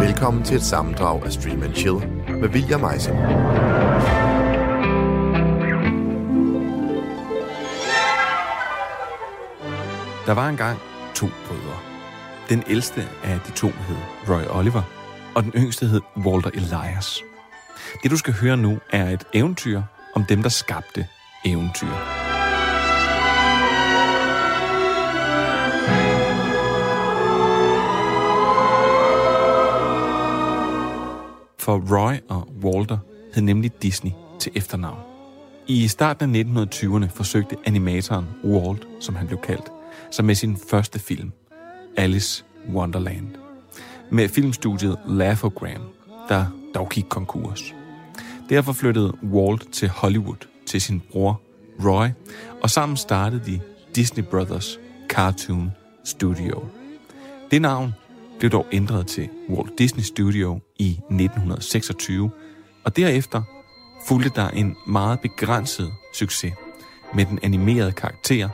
[0.00, 1.98] Velkommen til et sammendrag af Stream and Chill
[2.28, 3.16] med William Eising.
[10.26, 10.78] Der var engang
[11.14, 11.78] to brødre.
[12.48, 13.96] Den ældste af de to hed
[14.28, 14.82] Roy Oliver,
[15.34, 17.22] og den yngste hed Walter Elias.
[18.02, 19.82] Det du skal høre nu er et eventyr
[20.14, 21.06] om dem, der skabte
[21.44, 22.25] eventyr.
[31.66, 32.98] For Roy og Walter
[33.34, 34.98] hed nemlig Disney til efternavn.
[35.66, 39.72] I starten af 1920'erne forsøgte animatoren Walt, som han blev kaldt,
[40.10, 41.32] sig med sin første film,
[41.96, 43.26] Alice Wonderland,
[44.10, 45.82] med filmstudiet Laugh-O-Gram,
[46.28, 47.74] der dog gik konkurs.
[48.48, 51.40] Derfor flyttede Walt til Hollywood til sin bror
[51.84, 52.08] Roy,
[52.62, 53.60] og sammen startede de
[53.94, 55.70] Disney Brothers Cartoon
[56.04, 56.64] Studio.
[57.50, 57.92] Det navn
[58.38, 62.30] blev dog ændret til Walt Disney Studio i 1926,
[62.84, 63.42] og derefter
[64.08, 66.54] fulgte der en meget begrænset succes
[67.14, 68.48] med den animerede karakter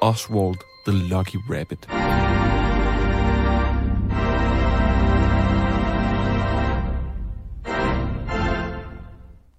[0.00, 1.88] Oswald the Lucky Rabbit.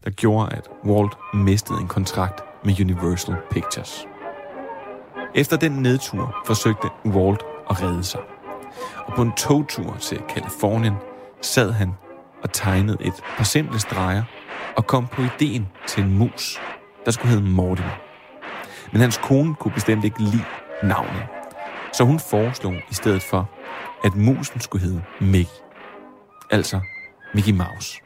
[0.04, 4.08] Der gjorde, at Walt mistede en kontrakt med Universal Pictures.
[5.36, 8.20] Efter den nedtur forsøgte Walt at redde sig.
[9.06, 10.94] Og på en togtur til Kalifornien
[11.42, 11.94] sad han
[12.44, 14.24] og tegnede et par simple streger
[14.76, 16.60] og kom på ideen til en mus,
[17.06, 18.00] der skulle hedde Mortimer.
[18.92, 20.46] Men hans kone kunne bestemt ikke lide
[20.84, 21.24] navnet,
[21.94, 23.50] så hun foreslog i stedet for,
[24.04, 25.56] at musen skulle hedde Mickey.
[26.52, 26.80] Altså
[27.34, 28.00] Mickey Mouse.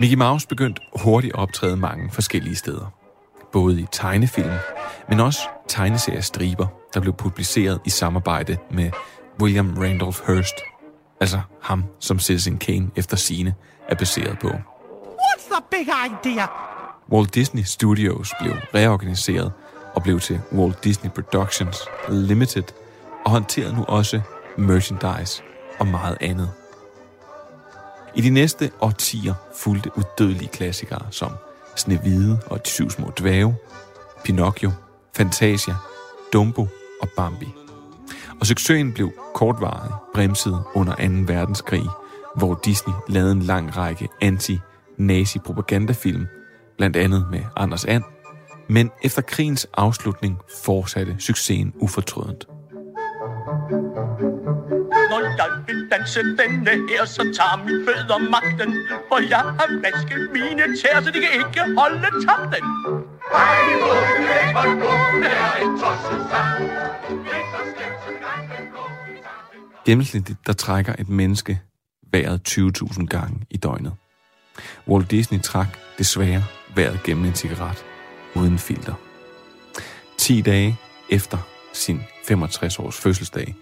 [0.00, 2.95] Mickey Mouse begyndte hurtigt at optræde mange forskellige steder.
[3.56, 4.52] Både i tegnefilm,
[5.08, 8.90] men også tegneseriestriber, der blev publiceret i samarbejde med
[9.40, 10.54] William Randolph Hearst.
[11.20, 13.54] Altså ham, som Citizen Kane efter sine
[13.88, 14.48] er baseret på.
[14.48, 16.46] What's the big idea?
[17.12, 19.52] Walt Disney Studios blev reorganiseret
[19.94, 21.76] og blev til Walt Disney Productions
[22.08, 22.64] Limited
[23.24, 24.20] og håndterede nu også
[24.58, 25.42] merchandise
[25.78, 26.50] og meget andet.
[28.14, 31.30] I de næste årtier fulgte udødelige klassikere som
[31.76, 33.56] Snehvide og de syv små dvæve,
[34.24, 34.72] Pinocchio,
[35.16, 35.74] Fantasia,
[36.32, 36.66] Dumbo
[37.02, 37.48] og Bambi.
[38.40, 41.02] Og succesen blev kortvarig bremset under 2.
[41.34, 41.84] verdenskrig,
[42.36, 46.26] hvor Disney lavede en lang række anti-nazi-propagandafilm,
[46.76, 48.04] blandt andet med Anders And,
[48.68, 52.55] men efter krigens afslutning fortsatte succesen ufortrødent.
[55.36, 58.70] Jeg vil danse denne her, så tager min fødder magten.
[59.08, 62.64] For jeg har vasket mine tæer, så de kan ikke holde takten.
[69.86, 71.60] Gennemsnitligt der trækker et menneske
[72.12, 73.92] vejret 20.000 gange i døgnet.
[74.88, 77.84] Walt Disney trak desværre vejret gennem en cigaret
[78.34, 78.94] uden filter.
[80.18, 80.76] 10 dage
[81.10, 81.38] efter
[81.72, 83.54] sin 65-års fødselsdag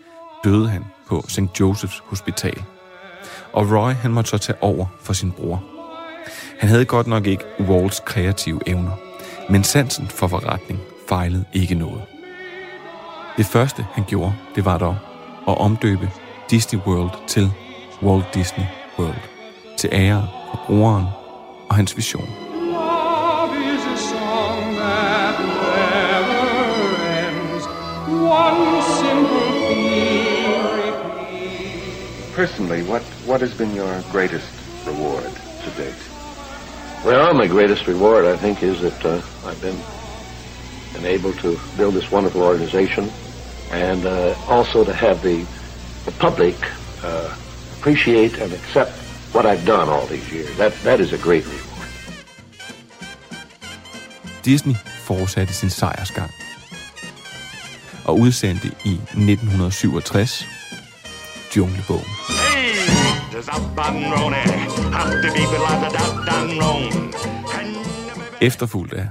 [0.45, 1.61] døde han på St.
[1.61, 2.63] Joseph's Hospital.
[3.53, 5.63] Og Roy han måtte så tage over for sin bror.
[6.59, 8.97] Han havde godt nok ikke Walts kreative evner,
[9.51, 12.03] men sansen for forretning fejlede ikke noget.
[13.37, 14.97] Det første han gjorde, det var dog
[15.49, 16.11] at omdøbe
[16.51, 17.53] Disney World til
[18.03, 18.65] Walt Disney
[18.99, 19.21] World,
[19.79, 21.07] til ære for broren
[21.69, 22.44] og hans vision.
[32.45, 34.47] Personally, what, what has been your greatest
[34.87, 35.33] reward
[35.65, 35.95] to date?
[37.03, 39.79] Well, my greatest reward, I think, is that uh, I've been,
[40.93, 43.09] been able to build this wonderful organization
[43.71, 45.47] and uh, also to have the,
[46.05, 46.55] the public
[47.03, 47.35] uh,
[47.79, 48.93] appreciate and accept
[49.33, 50.55] what I've done all these years.
[50.59, 51.89] That, that is a great reward.
[54.43, 54.77] Disney
[55.07, 56.31] fortsatte sin sejrsgang
[58.05, 60.54] og udsendte i 1967
[61.57, 62.05] Junglebogen.
[68.41, 69.09] Efterfulgt af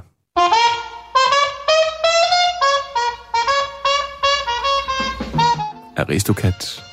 [5.98, 6.84] Aristocats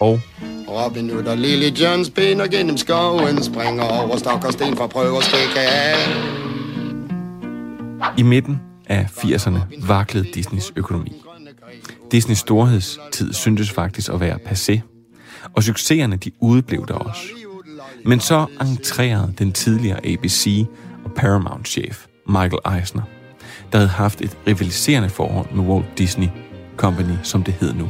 [0.00, 0.20] og
[0.68, 4.90] Robin Hood og Lille John spænder gennem skoven, springer over stok og sten for at
[4.90, 5.96] prøve at stikke af.
[8.18, 11.25] I midten af 80'erne vaklede Disneys økonomi.
[12.10, 14.80] Disneys storhedstid syntes faktisk at være passé,
[15.54, 17.22] og succeserne de udeblev der også.
[18.04, 20.66] Men så entrerede den tidligere ABC
[21.04, 23.02] og Paramount-chef, Michael Eisner,
[23.72, 26.28] der havde haft et rivaliserende forhold med Walt Disney
[26.76, 27.88] Company, som det hed nu.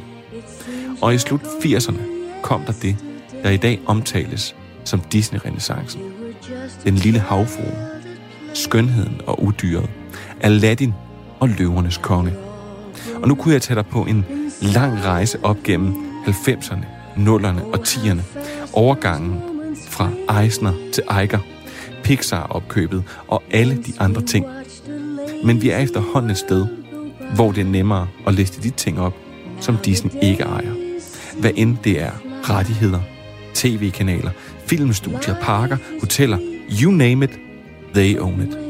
[1.03, 2.01] Og i slut 80'erne
[2.43, 2.97] kom der det,
[3.43, 6.01] der i dag omtales som Disney-renaissancen.
[6.85, 7.75] Den lille havfrue,
[8.55, 9.91] skønheden og udyret,
[10.41, 10.95] Aladdin
[11.41, 12.46] og løvernes konge.
[13.23, 14.25] Og nu kunne jeg tage dig på en
[14.63, 15.95] lang rejse op gennem
[16.27, 16.85] 90'erne,
[17.17, 18.21] 0'erne og 10'erne.
[18.73, 19.41] Overgangen
[19.89, 20.11] fra
[20.43, 21.39] Eisner til Eiger,
[22.05, 24.47] Pixar-opkøbet og alle de andre ting.
[25.45, 26.67] Men vi er efterhånden et sted,
[27.35, 29.15] hvor det er nemmere at liste de ting op,
[29.61, 30.73] som Disney ikke ejer.
[31.41, 32.11] Hvad end det er
[32.51, 33.01] rettigheder,
[33.55, 34.31] tv-kanaler,
[34.67, 36.39] filmstudier, parker, hoteller,
[36.83, 37.39] you name it,
[37.95, 38.66] they own it.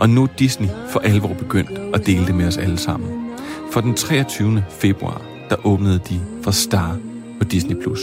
[0.00, 3.10] Og nu er Disney for alvor begyndt at dele det med os alle sammen.
[3.72, 4.64] For den 23.
[4.70, 6.98] februar, der åbnede de for Star
[7.38, 8.00] på Disney+, Plus,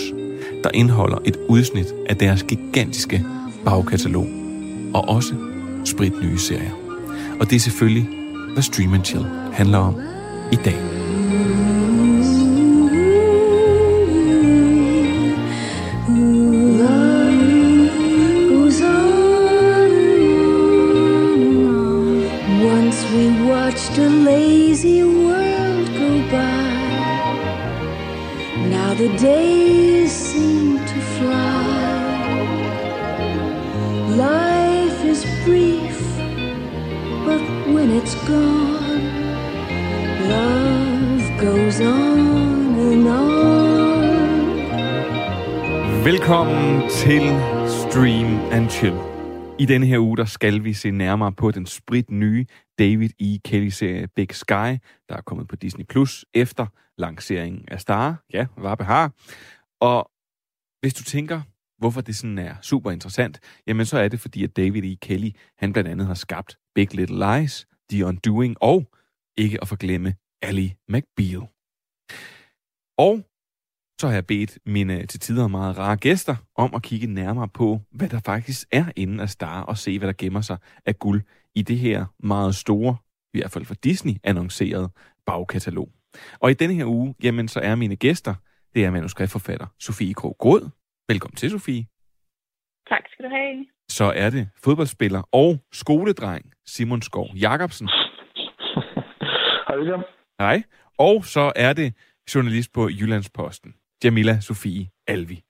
[0.64, 3.26] der indeholder et udsnit af deres gigantiske
[3.66, 4.28] bagkatalog,
[4.94, 5.34] og også
[5.86, 6.72] sprit nye serier.
[7.40, 8.10] Og det er selvfølgelig,
[8.54, 9.96] hvad Stream and Chill handler om
[10.52, 10.78] i dag.
[29.08, 32.38] The days seem to fly.
[34.26, 35.98] Life is brief,
[37.26, 37.42] but
[37.74, 39.04] when it's gone,
[40.30, 43.28] love goes on and on.
[46.04, 47.22] Velkommen til
[47.68, 48.98] Stream and Chill.
[49.60, 52.46] I denne her uge, der skal vi se nærmere på den sprit nye
[52.80, 53.38] David E.
[53.46, 54.72] Kelly-serie Big Sky,
[55.10, 56.66] der er kommet på Disney Plus efter
[56.98, 58.24] lanceringen af Star.
[58.34, 59.12] Ja, var behar.
[59.80, 60.12] Og
[60.82, 61.42] hvis du tænker,
[61.78, 64.96] hvorfor det sådan er super interessant, jamen så er det fordi, at David E.
[64.96, 68.92] Kelly, han blandt andet har skabt Big Little Lies, The Undoing og,
[69.38, 71.48] ikke at forglemme, Ali McBeal.
[72.98, 73.24] Og
[74.00, 77.82] så har jeg bedt mine til tider meget rare gæster om at kigge nærmere på,
[77.92, 81.22] hvad der faktisk er inden af Star, og se, hvad der gemmer sig af guld
[81.56, 82.98] i det her meget store,
[83.34, 84.92] i hvert fald for Disney, annonceret
[85.26, 85.97] bagkatalog.
[86.40, 88.36] Og i denne her uge, jamen så er mine gæster,
[88.76, 90.70] det er manuskriptforfatter Sofie Krog Gråd.
[91.08, 91.86] Velkommen til, Sofie.
[92.90, 93.66] Tak skal du have.
[93.90, 97.88] Så er det fodboldspiller og skoledreng Simon Skov Jacobsen.
[99.68, 100.04] Hej William.
[100.40, 100.64] Hej.
[100.98, 101.94] Og så er det
[102.36, 105.44] journalist på Jyllandsposten, Jamila Sofie Alvi.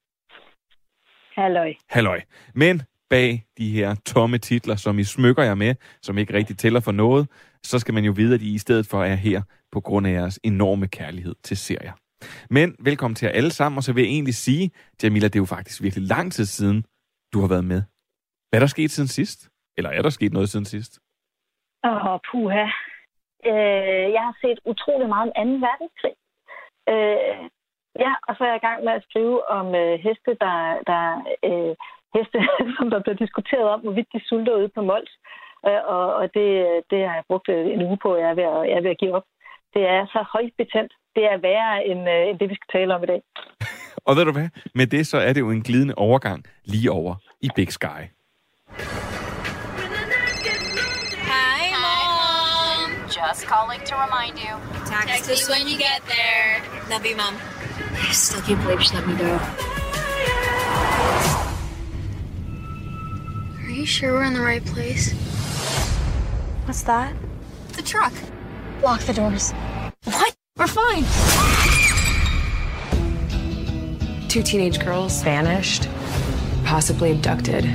[1.35, 1.73] Halløj.
[1.89, 2.21] Halløj.
[2.55, 6.79] Men bag de her tomme titler, som I smykker jer med, som ikke rigtig tæller
[6.79, 7.27] for noget,
[7.63, 10.11] så skal man jo vide, at I i stedet for er her på grund af
[10.11, 11.93] jeres enorme kærlighed til serier.
[12.49, 14.71] Men velkommen til jer alle sammen, og så vil jeg egentlig sige,
[15.03, 16.85] Jamila, det er jo faktisk virkelig lang tid siden,
[17.33, 17.81] du har været med.
[18.49, 19.49] Hvad er der sket siden sidst?
[19.77, 20.99] Eller er der sket noget siden sidst?
[21.83, 22.65] Åh, oh, puha.
[23.45, 25.67] Øh, jeg har set utrolig meget om 2.
[25.67, 26.15] verdenskrig.
[26.93, 27.49] Øh,
[28.03, 30.57] ja, og så er jeg i gang med at skrive om øh, heste, der,
[30.91, 31.03] der
[31.49, 31.75] øh,
[32.15, 32.37] heste,
[32.77, 35.13] som der bliver diskuteret om, hvorvidt de sulter ude på Mols.
[35.67, 36.47] Øh, og og det,
[36.91, 38.85] det har jeg brugt øh, en uge på, og jeg er ved at, jeg er
[38.85, 39.27] ved at give op.
[39.75, 40.93] Det er så højt betændt.
[41.15, 43.21] Det er værre end, øh, end det, vi skal tale om i dag.
[44.07, 44.49] Og ved du hvad?
[44.75, 48.01] Med det så er det jo en glidende overgang lige over i Big Sky.
[51.31, 52.91] Hi, Mom.
[53.17, 54.53] Just calling to remind you.
[54.91, 56.47] Text, Text us me when you get there.
[56.91, 57.35] Love you, Mom.
[58.09, 59.86] I still can't believe she let me go.
[63.87, 65.13] Sure we're in the right place?
[66.65, 67.15] What's that?
[67.73, 68.13] The truck.
[68.83, 69.53] Lock the doors.
[70.03, 70.35] What?
[70.57, 71.03] We're fine.
[74.27, 75.87] Two teenage girls vanished,
[76.65, 77.65] possibly abducted.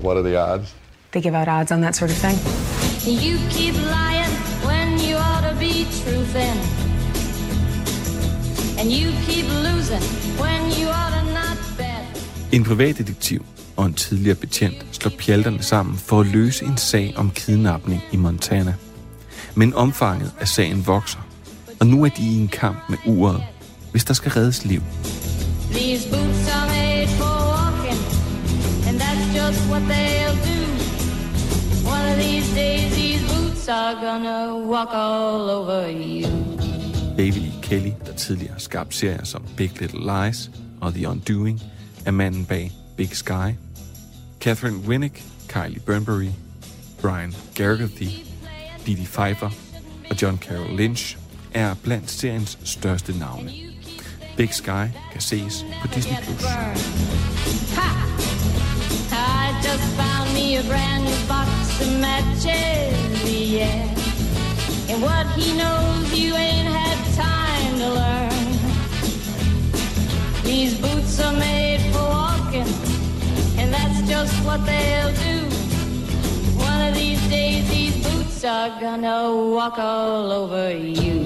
[0.00, 0.74] What are the odds?
[1.12, 2.36] They give out odds on that sort of thing.
[3.04, 4.30] You keep lying
[4.66, 6.58] when you ought to be truthing.
[8.78, 10.02] And you keep losing
[10.40, 12.04] when you ought to not bet.
[12.50, 13.40] En privatdetektiv
[13.76, 18.16] og en tidligere betjent slår pjalterne sammen for at løse en sag om kidnapning i
[18.16, 18.74] Montana.
[19.54, 21.18] Men omfanget af sagen vokser,
[21.80, 23.42] og nu er de i en kamp med uret,
[23.90, 24.82] hvis der skal reddes liv.
[25.72, 28.00] These boots are made for walking,
[28.88, 30.62] and that's just what they'll do.
[31.94, 36.28] One of these days, these boots are gonna walk all over you.
[37.18, 37.52] David E.
[37.62, 40.50] Kelly, der tidligere har skabt serier som Big Little Lies
[40.80, 41.62] og The Undoing,
[42.04, 43.56] er manden bag Big Sky.
[44.40, 46.32] Catherine Winnick, Kylie Burnbury,
[47.00, 48.24] Brian Geraghty,
[48.86, 49.50] Didi Pfeiffer
[50.10, 51.16] og John Carroll Lynch
[51.54, 53.52] er blandt seriens største navne.
[54.36, 56.16] Big Sky kan ses på Disney+.
[56.24, 56.44] Plus.
[59.12, 63.88] I just found me a brand new box of that Chevy, yeah.
[64.90, 68.32] And what he knows you ain't had time to learn.
[70.44, 71.71] These boots are made
[72.68, 73.02] you.
[73.60, 75.36] and that's just what they'll do.
[76.68, 79.20] One of these days, these boots are gonna
[79.56, 81.18] walk all over you.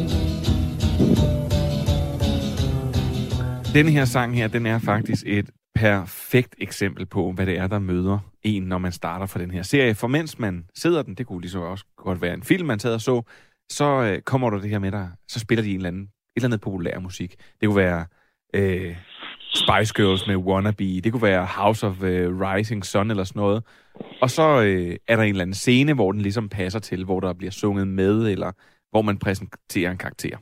[3.75, 7.79] Den her sang her, den er faktisk et perfekt eksempel på, hvad det er, der
[7.79, 9.95] møder en, når man starter for den her serie.
[9.95, 12.79] For mens man sidder den, det kunne lige så også godt være en film, man
[12.79, 13.23] sad og så,
[13.71, 16.09] så øh, kommer der det her med dig, så spiller de en eller anden, et
[16.37, 17.35] eller andet populær musik.
[17.61, 18.07] Det kunne være
[18.55, 18.97] øh,
[19.57, 23.65] Spice Girls med Wannabe, det kunne være House of uh, Rising Sun eller sådan noget.
[24.23, 27.21] Og så øh, er der en eller anden scene, hvor den ligesom passer til, hvor
[27.21, 28.53] der bliver sunget med, eller
[28.91, 30.37] hvor man præsenterer en karakter.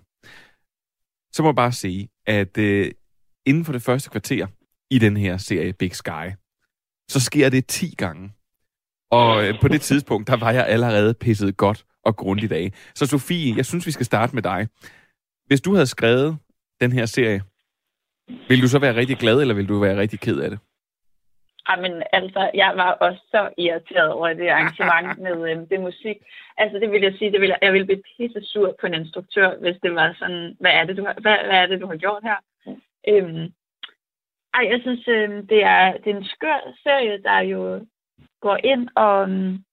[1.33, 2.91] Så må jeg bare sige, at øh,
[3.47, 4.47] inden for det første kvarter
[4.91, 6.27] i den her serie Big Sky,
[7.11, 8.33] så sker det 10 gange.
[9.11, 12.73] Og øh, på det tidspunkt, der var jeg allerede pisset godt og grundigt af.
[12.95, 14.69] Så Sofie, jeg synes, vi skal starte med dig.
[15.47, 16.39] Hvis du havde skrevet
[16.81, 17.43] den her serie,
[18.49, 20.59] vil du så være rigtig glad, eller vil du være rigtig ked af det?
[21.69, 26.17] Jamen, altså, jeg var også så irriteret over det arrangement med øhm, det musik.
[26.57, 28.95] Altså, det vil jeg sige, det vil jeg, jeg ville blive pisse sur på en
[28.95, 31.87] instruktør, hvis det var sådan, hvad er det, du har, hvad, hvad er det, du
[31.87, 32.37] har gjort her?
[33.09, 33.53] Øhm,
[34.55, 37.87] ej, jeg synes, øhm, det, er, det er en skør serie, der jo
[38.41, 39.65] går ind og, øhm,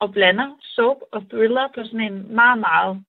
[0.00, 3.04] og blander soap og thriller på sådan en meget, meget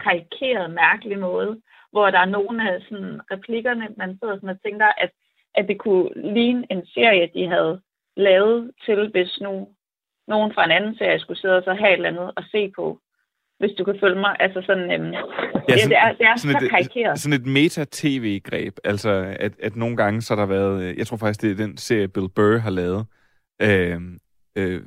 [0.00, 1.60] karikeret, mærkelig måde,
[1.94, 5.10] hvor der er nogle af sådan, replikkerne, man sidder sådan og tænker, at
[5.54, 7.80] at det kunne ligne en serie, de havde
[8.16, 9.68] lavet til, hvis nu
[10.28, 12.72] nogen fra en anden serie skulle sidde og så have et eller andet at se
[12.76, 12.98] på.
[13.58, 14.36] Hvis du kan følge mig.
[14.40, 15.20] Altså sådan, øhm, ja,
[15.76, 17.20] sådan det, er, det er sådan så et, karikeret.
[17.20, 18.74] Sådan et meta-tv-greb.
[18.84, 20.82] Altså, at, at nogle gange, så har der været...
[20.82, 23.06] øh, Jeg tror faktisk, det er den serie, Bill Burr har lavet.
[23.62, 24.00] Øh,
[24.58, 24.80] øh,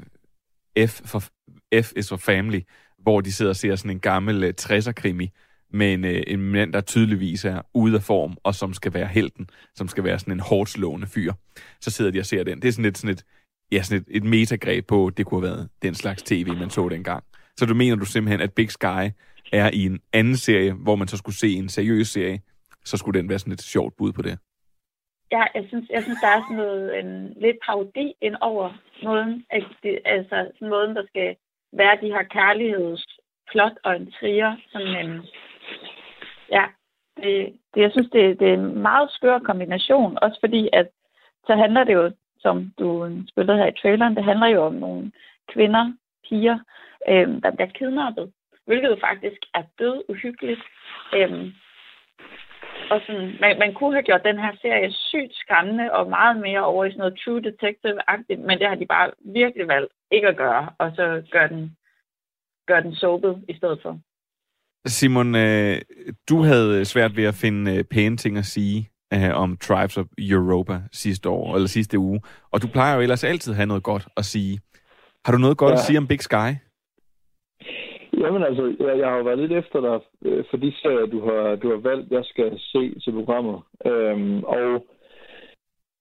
[0.87, 1.19] F, for,
[1.81, 2.61] F is for Family,
[2.97, 5.27] hvor de sidder og ser sådan en gammel øh, 60'er-krimi,
[5.69, 9.07] med en, øh, en mand, der tydeligvis er ude af form, og som skal være
[9.07, 11.33] helten, som skal være sådan en hårdt slående fyr.
[11.81, 12.61] Så sidder de og ser den.
[12.61, 13.25] Det er sådan et, sådan et,
[13.71, 16.89] ja, sådan et, et metagreb på, det kunne have været den slags tv, man så
[16.89, 17.23] dengang.
[17.57, 19.11] Så du mener du simpelthen, at Big Sky
[19.51, 22.39] er i en anden serie, hvor man så skulle se en seriøs serie,
[22.85, 24.39] så skulle den være sådan et sjovt bud på det?
[25.31, 28.67] Ja, jeg synes, jeg synes der er sådan noget, en lidt parodi ind over
[29.03, 31.35] måden, at det, altså sådan måden, der skal
[31.73, 35.11] være de her kærlighedsplot og en trier, som en,
[36.51, 36.65] ja,
[37.17, 40.87] det, det, jeg synes, det, det er en meget skør kombination, også fordi, at
[41.47, 45.11] så handler det jo, som du spillede her i traileren, det handler jo om nogle
[45.53, 45.93] kvinder,
[46.29, 46.59] piger,
[47.09, 48.31] øhm, der bliver kidnappet,
[48.65, 50.61] hvilket jo faktisk er død uhyggeligt.
[51.13, 51.53] Øhm,
[52.91, 56.65] og sådan, man, man kunne have gjort den her serie sygt skræmmende og meget mere
[56.65, 60.37] over i sådan noget True Detective-agtigt, men det har de bare virkelig valgt ikke at
[60.37, 61.77] gøre, og så gør den,
[62.65, 63.99] gør den soapet i stedet for.
[64.85, 65.77] Simon, øh,
[66.29, 70.05] du havde svært ved at finde øh, pæne ting at sige øh, om Tribes of
[70.17, 72.21] Europa sidste år, eller sidste uge.
[72.51, 74.59] Og du plejer jo ellers altid at have noget godt at sige.
[75.25, 75.75] Har du noget godt ja.
[75.75, 76.49] At sige om Big Sky?
[78.21, 81.19] Jamen altså, jeg, jeg har jo været lidt efter dig øh, for de serier, du
[81.27, 83.59] har, du har valgt, jeg skal se til programmet.
[83.85, 84.79] Øhm, og øh,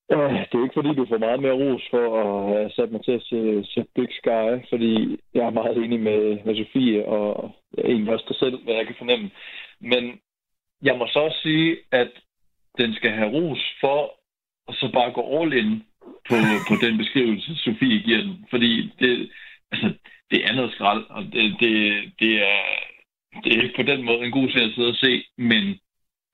[0.08, 0.16] det
[0.54, 3.22] er ikke fordi, du får meget mere ros for at have sat mig til at
[3.22, 8.25] se, se Big Sky, fordi jeg er meget enig med, med Sofie, og egentlig også
[8.28, 9.30] dig selv, hvad jeg kan fornemme.
[9.80, 10.20] Men
[10.82, 12.10] jeg må så også sige, at
[12.78, 14.12] den skal have ros for
[14.68, 15.84] at så bare gå all in
[16.28, 16.34] på,
[16.68, 18.46] på den beskrivelse, Sofie giver den.
[18.50, 19.30] Fordi det,
[19.72, 19.92] altså,
[20.30, 21.75] det er noget skrald, og det, det,
[22.20, 22.62] det, er,
[23.44, 25.64] det er på den måde en god serie at sidde og se, men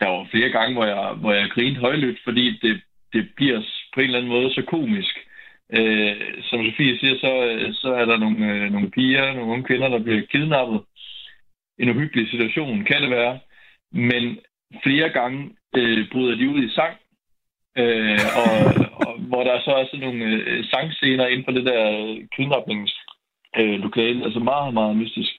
[0.00, 3.60] der var flere gange, hvor jeg, hvor jeg grinede højlydt, fordi det, det bliver
[3.94, 5.16] på en eller anden måde så komisk.
[5.72, 7.32] Øh, som Sofie siger, så,
[7.72, 10.80] så er der nogle, øh, nogle piger, nogle unge kvinder, der bliver kidnappet.
[11.78, 13.38] En uhyggelig situation kan det være,
[13.92, 14.38] men
[14.82, 16.96] flere gange øh, bryder de ud i sang,
[17.78, 18.52] øh, og,
[19.06, 21.80] og hvor der så er sådan nogle øh, sangscener inden for det der
[22.36, 23.72] kidnappingslokale.
[23.74, 25.32] øh, lokale, altså meget, meget mystisk.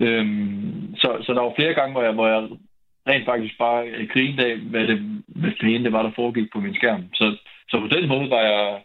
[0.00, 2.48] Øhm, så, så der var flere gange, hvor jeg, hvor jeg
[3.08, 6.60] rent faktisk bare øh, grinede af, hvad det, hvad fanden det var, der foregik på
[6.60, 7.04] min skærm.
[7.14, 7.36] Så,
[7.68, 8.82] så på den måde var jeg,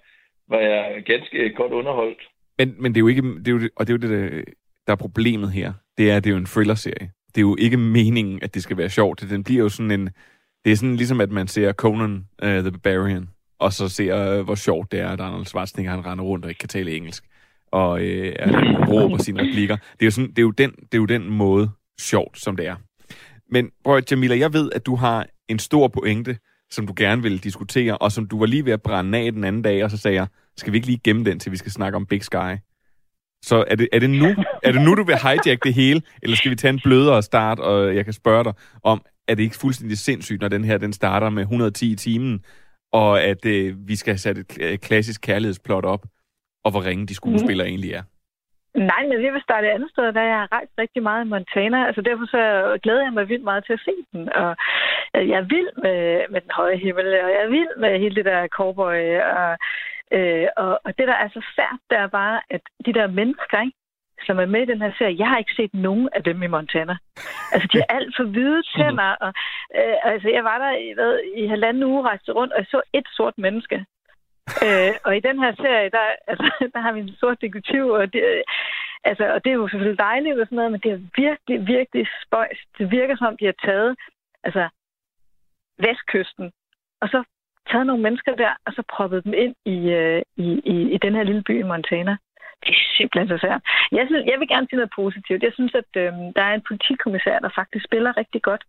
[0.50, 2.21] var jeg ganske godt underholdt.
[2.57, 4.45] Men, men det er jo ikke, det er jo, og det er jo det,
[4.88, 5.74] der, er problemet her.
[5.97, 7.12] Det er, at det er jo en thriller-serie.
[7.27, 9.25] Det er jo ikke meningen, at det skal være sjovt.
[9.29, 10.09] Den bliver jo sådan en...
[10.65, 14.45] Det er sådan ligesom, at man ser Conan uh, the Barbarian, og så ser, uh,
[14.45, 17.24] hvor sjovt det er, at Arnold Schwarzenegger han render rundt og ikke kan tale engelsk,
[17.71, 18.33] og øh,
[18.89, 19.75] råber sine replikker.
[19.75, 21.69] Det er, jo sådan, det, er jo den, det er jo den måde
[22.00, 22.75] sjovt, som det er.
[23.51, 26.38] Men prøv at, Jamila, jeg ved, at du har en stor pointe,
[26.72, 29.44] som du gerne vil diskutere, og som du var lige ved at brænde af den
[29.44, 30.27] anden dag, og så sagde jeg,
[30.58, 32.56] skal vi ikke lige gemme den, til vi skal snakke om Big Sky?
[33.46, 36.36] Så er det, er, det nu, er det nu, du vil hijack det hele, eller
[36.36, 39.56] skal vi tage en blødere start, og jeg kan spørge dig om, er det ikke
[39.56, 42.46] fuldstændig sindssygt, når den her den starter med 110 i timen,
[42.94, 46.06] og at øh, vi skal have sat et kl- klassisk kærlighedsplot op,
[46.63, 47.70] og hvor ringe de skuespillere mm.
[47.70, 48.04] egentlig er?
[48.77, 51.29] Nej, men jeg vil starte et andet sted, da jeg har rejst rigtig meget i
[51.29, 51.88] Montana.
[51.88, 52.41] Altså derfor så
[52.84, 54.34] glæder jeg mig vildt meget til at se den.
[54.34, 54.55] Og
[55.15, 58.15] øh, jeg er vild med, med den høje himmel, og jeg er vild med hele
[58.15, 59.01] det der cowboy.
[59.38, 59.57] Og,
[60.12, 63.62] øh, og, og det, der er så svært, det er bare, at de der mennesker,
[63.62, 63.77] ikke?
[64.25, 66.48] som er med i den her serie, jeg har ikke set nogen af dem i
[66.48, 66.98] Montana.
[67.53, 69.31] Altså, de er alt for hvide tænder, og
[69.79, 72.81] øh, altså, jeg var der i, hvad, i halvanden uge, rejste rundt, og jeg så
[72.93, 73.86] et sort menneske
[74.66, 78.13] øh, og i den her serie, der, altså, der har vi en sort detektiv, og
[78.13, 78.44] det,
[79.04, 82.08] altså, og det er jo selvfølgelig dejligt og sådan noget, men det er virkelig, virkelig
[82.24, 82.60] spøjs.
[82.77, 83.96] Det virker som, de har taget
[84.44, 84.70] altså,
[85.80, 86.51] vestkysten,
[87.01, 87.24] og så
[87.72, 91.16] taget nogle mennesker der, og så proppet dem ind i, øh, i, i, i den
[91.16, 92.18] her lille by i Montana.
[92.63, 93.62] Det er simpelthen så svært.
[93.92, 95.44] Jeg, synes, jeg vil gerne sige noget positivt.
[95.44, 98.63] Jeg synes, at øh, der er en politikommissær, der faktisk spiller rigtig godt.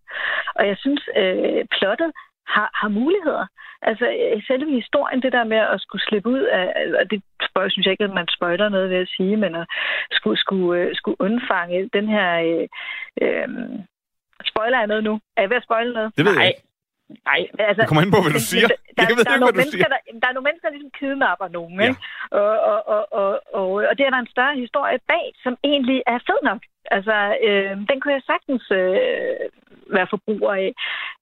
[0.54, 2.11] Og jeg synes, øh, plottet
[2.54, 3.46] har, har muligheder.
[3.82, 6.66] Altså, øh, selve historien, det der med at skulle slippe ud af,
[7.00, 9.66] og det spørger, synes jeg ikke, at man spøjler noget ved at sige, men at
[10.10, 12.28] skulle, skulle, øh, skulle undfange den her...
[12.48, 12.66] Øh,
[13.22, 13.48] øh,
[14.50, 15.14] spoiler jeg noget nu?
[15.36, 16.12] Er jeg ved at spoile noget?
[16.16, 16.48] Det ved jeg Nej.
[16.48, 16.67] ikke.
[17.30, 17.80] Nej, altså...
[17.80, 18.68] Det kommer ind på, hvad du siger.
[18.96, 19.88] Der, Jeg ved der, er ikke, hvad du siger.
[19.94, 21.98] der, der er nogle mennesker, der ligesom kidnapper nogen, ikke?
[22.40, 25.98] Og, og, og, og, og, og det er der en større historie bag, som egentlig
[26.06, 26.62] er fed nok.
[26.96, 29.00] Altså, øh, den kunne jeg sagtens øh,
[29.96, 30.70] være forbruger af.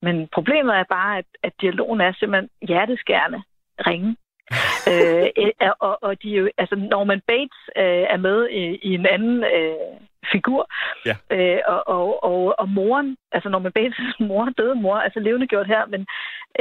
[0.02, 3.40] Men problemet er bare, at, at dialogen er simpelthen hjerteskærende
[3.88, 4.16] ringe.
[4.93, 9.07] øh, øh, og, og de jo, altså Norman Bates øh, er med i, i en
[9.07, 9.97] anden øh,
[10.33, 10.71] figur.
[11.09, 11.17] Ja.
[11.31, 15.67] Øh, og, og, og, og moren, altså Norman Bates' mor, døde mor, altså levende gjort
[15.67, 16.07] her, men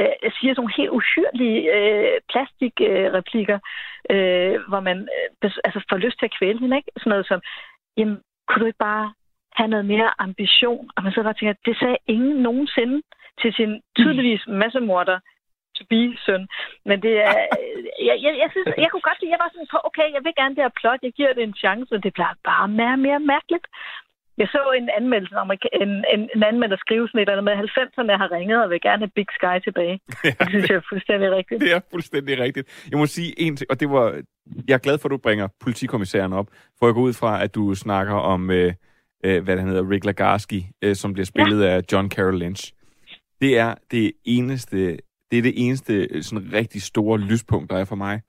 [0.00, 3.58] øh, siger sådan nogle helt uhyrlige øh, plastikreplikker,
[4.10, 4.98] øh, hvor man
[5.44, 6.90] øh, altså får lyst til at kvæle hende, ikke?
[6.96, 7.40] Sådan noget som,
[7.96, 9.12] jamen, kunne du ikke bare
[9.58, 10.90] have noget mere ambition?
[10.96, 13.02] Og man sidder bare og tænker, det sagde ingen nogensinde
[13.40, 15.18] til sin tydeligvis massemorder
[15.76, 16.42] to be søn.
[16.88, 17.36] Men det er,
[18.08, 20.34] jeg, jeg, jeg, synes, jeg kunne godt lide, jeg var sådan på, okay, jeg vil
[20.40, 23.02] gerne det her plot, jeg giver det en chance, og det bliver bare mere og
[23.06, 23.66] mere mærkeligt.
[24.40, 25.50] Jeg så en anmeldelse om,
[25.82, 28.80] en, en, en anmelder skrive sådan et eller andet med, 90'erne har ringet og vil
[28.80, 29.96] gerne have Big Sky tilbage.
[30.40, 31.60] Det synes jeg er fuldstændig rigtigt.
[31.60, 32.86] Det er fuldstændig rigtigt.
[32.90, 34.22] Jeg må sige en ting, og det var...
[34.68, 37.54] Jeg er glad for, at du bringer politikommissæren op, for jeg går ud fra, at
[37.54, 38.72] du snakker om, øh,
[39.24, 41.70] øh, hvad han hedder, Rick Lagarski, øh, som bliver spillet ja.
[41.70, 42.72] af John Carroll Lynch.
[43.40, 44.98] Det er det eneste,
[45.30, 48.22] det er det eneste øh, sådan rigtig store lyspunkt, der er for mig.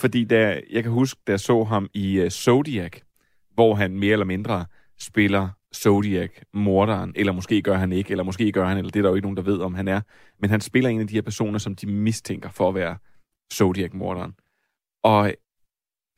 [0.00, 2.92] Fordi da, jeg kan huske, da jeg så ham i uh, Zodiac,
[3.54, 4.66] hvor han mere eller mindre
[5.00, 9.08] spiller Zodiac-morderen, eller måske gør han ikke, eller måske gør han, eller det er der
[9.08, 10.00] jo ikke nogen, der ved, om han er.
[10.40, 12.96] Men han spiller en af de her personer, som de mistænker for at være
[13.54, 14.34] Zodiac-morderen.
[15.02, 15.34] Og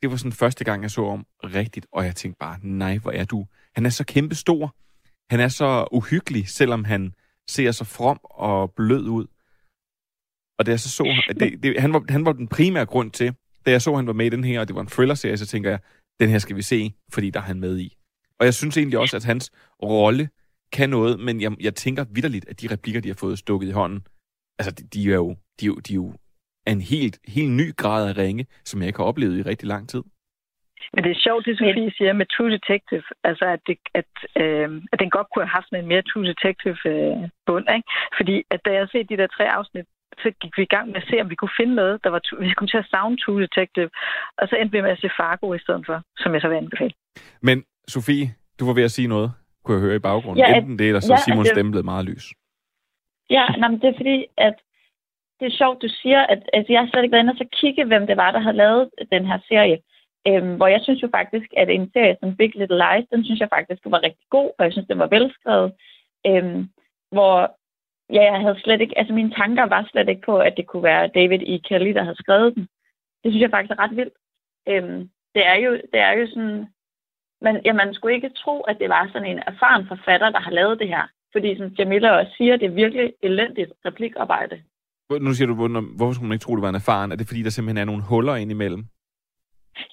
[0.01, 3.11] det var sådan første gang, jeg så ham rigtigt, og jeg tænkte bare, nej, hvor
[3.11, 3.45] er du?
[3.75, 4.75] Han er så kæmpe stor.
[5.29, 7.13] Han er så uhyggelig, selvom han
[7.49, 9.27] ser så from og blød ud.
[10.57, 11.03] Og da jeg så så,
[11.39, 14.07] det, det, han, var, han var den primære grund til, da jeg så, at han
[14.07, 15.79] var med i den her, og det var en thriller-serie, så tænker jeg,
[16.19, 17.97] den her skal vi se, fordi der er han med i.
[18.39, 19.51] Og jeg synes egentlig også, at hans
[19.83, 20.29] rolle
[20.71, 23.71] kan noget, men jeg, jeg tænker vidderligt, at de replikker, de har fået stukket i
[23.71, 24.01] hånden,
[24.59, 26.13] altså de, de er jo, de, er jo, de er jo
[26.65, 29.67] af en helt, helt ny grad af ringe, som jeg ikke har oplevet i rigtig
[29.67, 30.03] lang tid.
[30.93, 34.11] Men det er sjovt, det Sofie siger med True Detective, altså at, det, at,
[34.43, 37.89] øh, at den godt kunne have haft en mere True Detective øh, bund, ikke?
[38.17, 39.85] Fordi at da jeg set de der tre afsnit,
[40.23, 42.21] så gik vi i gang med at se, om vi kunne finde noget, der var,
[42.39, 43.89] vi kom til at savne True Detective,
[44.37, 46.55] og så endte vi med at se Fargo i stedet for, som jeg så vil
[46.55, 46.93] anbefale.
[47.41, 48.27] Men Sofie,
[48.59, 49.31] du var ved at sige noget,
[49.63, 50.37] kunne jeg høre i baggrunden.
[50.45, 52.25] Ja, at- Enten det, eller så ja, at det- stemme blevet meget lys.
[53.29, 54.55] Ja, nej, men det er fordi, at
[55.39, 57.47] det er sjovt, du siger, at altså, jeg har slet ikke været inde og så
[57.61, 59.77] kigge, hvem det var, der havde lavet den her serie.
[60.27, 63.39] Øhm, hvor jeg synes jo faktisk, at en serie som Big Little Lies, den synes
[63.39, 65.71] jeg faktisk var rigtig god, og jeg synes, den var velskrevet.
[66.27, 66.69] Øhm,
[67.15, 67.57] hvor
[68.13, 70.83] ja, jeg havde slet ikke, altså mine tanker var slet ikke på, at det kunne
[70.83, 71.59] være David E.
[71.59, 72.67] Kelly, der havde skrevet den.
[73.23, 74.13] Det synes jeg faktisk er ret vildt.
[74.67, 76.67] Øhm, det er jo, det er jo sådan,
[77.41, 80.51] man, ja, man skulle ikke tro, at det var sådan en erfaren forfatter, der har
[80.51, 81.03] lavet det her.
[81.31, 84.61] Fordi som Jamila også siger, det er virkelig elendigt replikarbejde.
[85.21, 87.11] Nu siger du, hvor- hvorfor skulle man ikke tro, det var en erfaren?
[87.11, 88.83] Er det fordi, der simpelthen er nogle huller indimellem?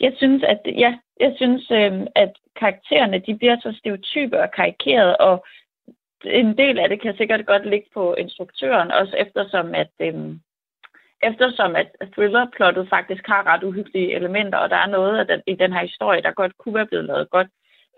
[0.00, 5.16] Jeg synes, at, ja, jeg synes, øhm, at karaktererne de bliver så stereotype og karikeret,
[5.16, 5.44] og
[6.24, 10.40] en del af det kan sikkert godt ligge på instruktøren, også eftersom at, øhm,
[11.22, 15.54] eftersom at thrillerplottet faktisk har ret uhyggelige elementer, og der er noget af den, i
[15.54, 17.48] den her historie, der godt kunne være blevet lavet godt.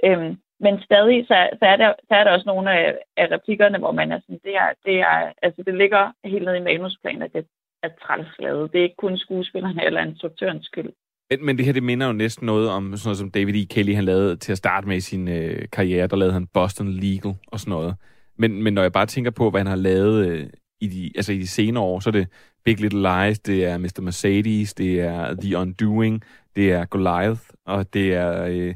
[0.05, 3.79] Øhm, men stadig, så, så, er der, så er der også nogle af, af replikkerne,
[3.79, 7.23] hvor man er sådan, det er, det er, altså det ligger helt ned i manusplanen,
[7.23, 7.47] at det
[7.83, 8.73] er træls lavet.
[8.73, 10.91] Det er ikke kun skuespillerne eller instruktørens skyld.
[11.31, 13.67] Men- Men det her, det minder jo næsten noget om sådan noget, som David E.
[13.75, 16.07] Kelly han lavede til at starte med i sin øh, karriere.
[16.07, 17.95] Der lavede han Boston Legal og sådan noget.
[18.39, 20.47] Men, men når jeg bare tænker på, hvad han har lavet øh,
[20.81, 22.29] i, de, altså i de senere år, så er det
[22.65, 24.01] Big Little Lies, det er Mr.
[24.01, 26.23] Mercedes, det er The Undoing,
[26.57, 28.75] det er Goliath, og det er, øh,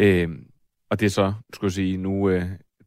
[0.00, 0.28] øh,
[0.90, 2.44] og det er så, skulle jeg sige, nu øh,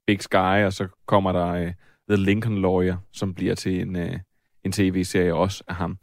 [0.08, 1.74] Big Sky, og så kommer der øh,
[2.10, 4.20] The Lincoln Lawyer, som bliver til en, øh,
[4.64, 5.98] en tv-serie også af ham.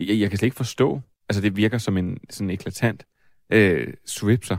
[0.00, 3.04] Jeg, jeg kan slet ikke forstå, altså det virker som en sådan eklatant
[3.52, 4.56] øh, swipser.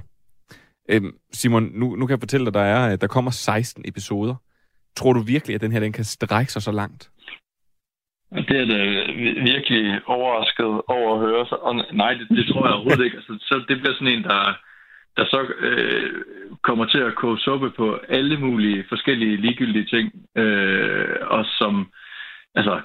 [0.89, 1.01] Øh,
[1.33, 4.35] Simon, nu, nu kan jeg fortælle dig, der er, øh, der kommer 16 episoder.
[4.95, 7.09] Tror du virkelig, at den her den kan strække sig så langt?
[8.31, 8.81] Det er da
[9.51, 11.45] virkelig overrasket over at høre.
[11.45, 13.17] Så, og nej, det, det tror jeg overhovedet ikke.
[13.17, 14.57] Altså, så det bliver sådan en, der,
[15.17, 16.23] der så øh,
[16.63, 20.11] kommer til at koge suppe på alle mulige forskellige ligegyldige ting.
[20.37, 21.91] Øh, og som,
[22.55, 22.81] altså,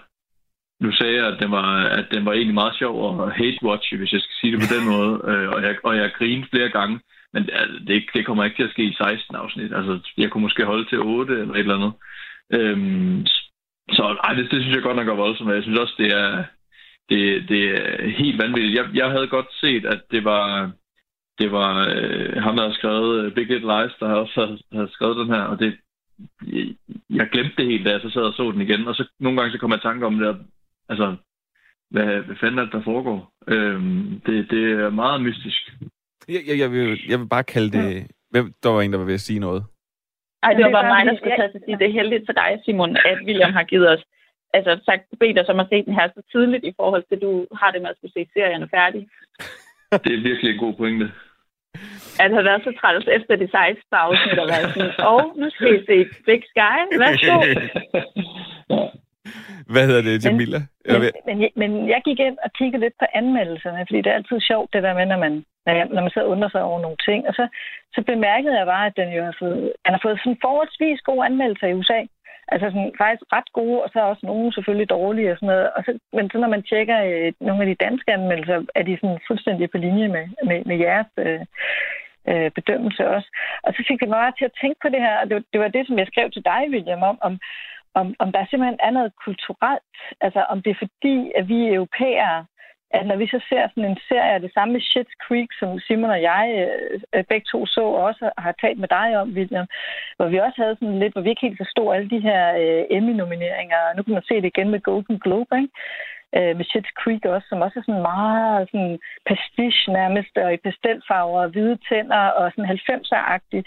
[0.80, 4.12] nu sagde jeg, at den var, at den var egentlig meget sjov at hate-watch, hvis
[4.12, 5.12] jeg skal sige det på den måde.
[5.30, 7.00] Øh, og, jeg, og jeg grinede flere gange.
[7.36, 7.48] Men
[7.86, 9.72] det, det kommer ikke til at ske i 16 afsnit.
[9.74, 11.92] Altså, jeg kunne måske holde til 8 eller et eller andet.
[12.52, 13.26] Øhm,
[13.96, 15.54] så ej, det, det synes jeg godt nok er voldsomt.
[15.54, 16.44] Jeg synes også, det er,
[17.08, 18.74] det, det er helt vanvittigt.
[18.74, 20.70] Jeg, jeg havde godt set, at det var,
[21.38, 24.92] det var øh, ham, der havde skrevet øh, Big Little Lies, der også havde, havde
[24.92, 25.76] skrevet den her, og det,
[27.10, 29.38] jeg, glemte det helt, da jeg så sad og så den igen, og så nogle
[29.38, 30.36] gange så kom jeg i tanke om det,
[30.88, 31.16] altså,
[31.90, 33.32] hvad, hvad fanden er det, der foregår?
[33.48, 35.72] Øhm, det, det er meget mystisk.
[36.28, 38.06] Jeg, jeg, jeg, vil, jeg vil bare kalde det...
[38.30, 39.64] Hvem, der var en, der var ved at sige noget.
[40.42, 42.24] Ej, det var det bare mig, der skulle tage til at sige, det er heldigt
[42.28, 44.02] for dig, Simon, at William har givet os
[44.56, 47.22] altså sagt, bedt os om at se den her så tidligt i forhold til, at
[47.26, 49.02] du har det med at skulle se serierne færdig.
[50.04, 51.06] Det er virkelig en god pointe.
[52.22, 55.68] At have været så træt efter de 16 afsnit og været sådan, og nu skal
[55.76, 55.96] I se
[56.28, 57.36] Big Sky, værsgo.
[59.72, 60.60] Hvad hedder det, Jamila?
[60.92, 64.40] Men, men, men jeg gik ind og kiggede lidt på anmeldelserne, fordi det er altid
[64.40, 66.96] sjovt, det der med, når man, når jeg- når man så undrer sig over nogle
[67.08, 67.28] ting.
[67.28, 67.48] Og så,
[67.94, 71.26] så bemærkede jeg bare, at den jo har fået, den har fået sådan forholdsvis gode
[71.26, 72.00] anmeldelser i USA.
[72.52, 75.70] Altså sådan, faktisk ret gode, og så også nogle selvfølgelig dårlige og sådan noget.
[75.76, 78.98] Og så, men så når man tjekker øh, nogle af de danske anmeldelser, er de
[79.00, 81.40] sådan fuldstændig på linje med, med, med jeres øh,
[82.30, 83.28] øh, bedømmelse også.
[83.62, 85.60] Og så fik det mig bare til at tænke på det her, og det, det
[85.60, 87.38] var det, som jeg skrev til dig, William, om, om,
[87.94, 89.94] om, om der simpelthen er noget kulturelt.
[90.20, 92.46] Altså om det er fordi, at vi er europæere,
[92.90, 96.10] at når vi så ser sådan en serie af det samme Shit Creek, som Simon
[96.10, 96.44] og jeg
[97.14, 99.66] øh, begge to så og også har talt med dig om, William,
[100.16, 102.84] hvor vi også havde sådan lidt, hvor vi ikke helt forstod alle de her øh,
[102.96, 103.80] Emmy-nomineringer.
[103.96, 105.72] Nu kan man se det igen med Golden Globe, ikke?
[106.36, 110.64] Øh, med Schitt's Creek også, som også er sådan meget sådan pastiche nærmest, og i
[110.66, 113.60] pastelfarver og hvide tænder, og sådan 90'er-agtig.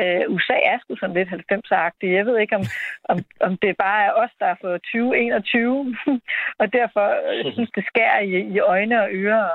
[0.00, 2.08] Øh, USA er sgu sådan lidt 90'er-agtig.
[2.18, 2.64] Jeg ved ikke, om,
[3.12, 5.96] om, om det bare er os, der er for 2021,
[6.60, 9.50] og derfor øh, jeg synes det skærer i, i øjne og ører.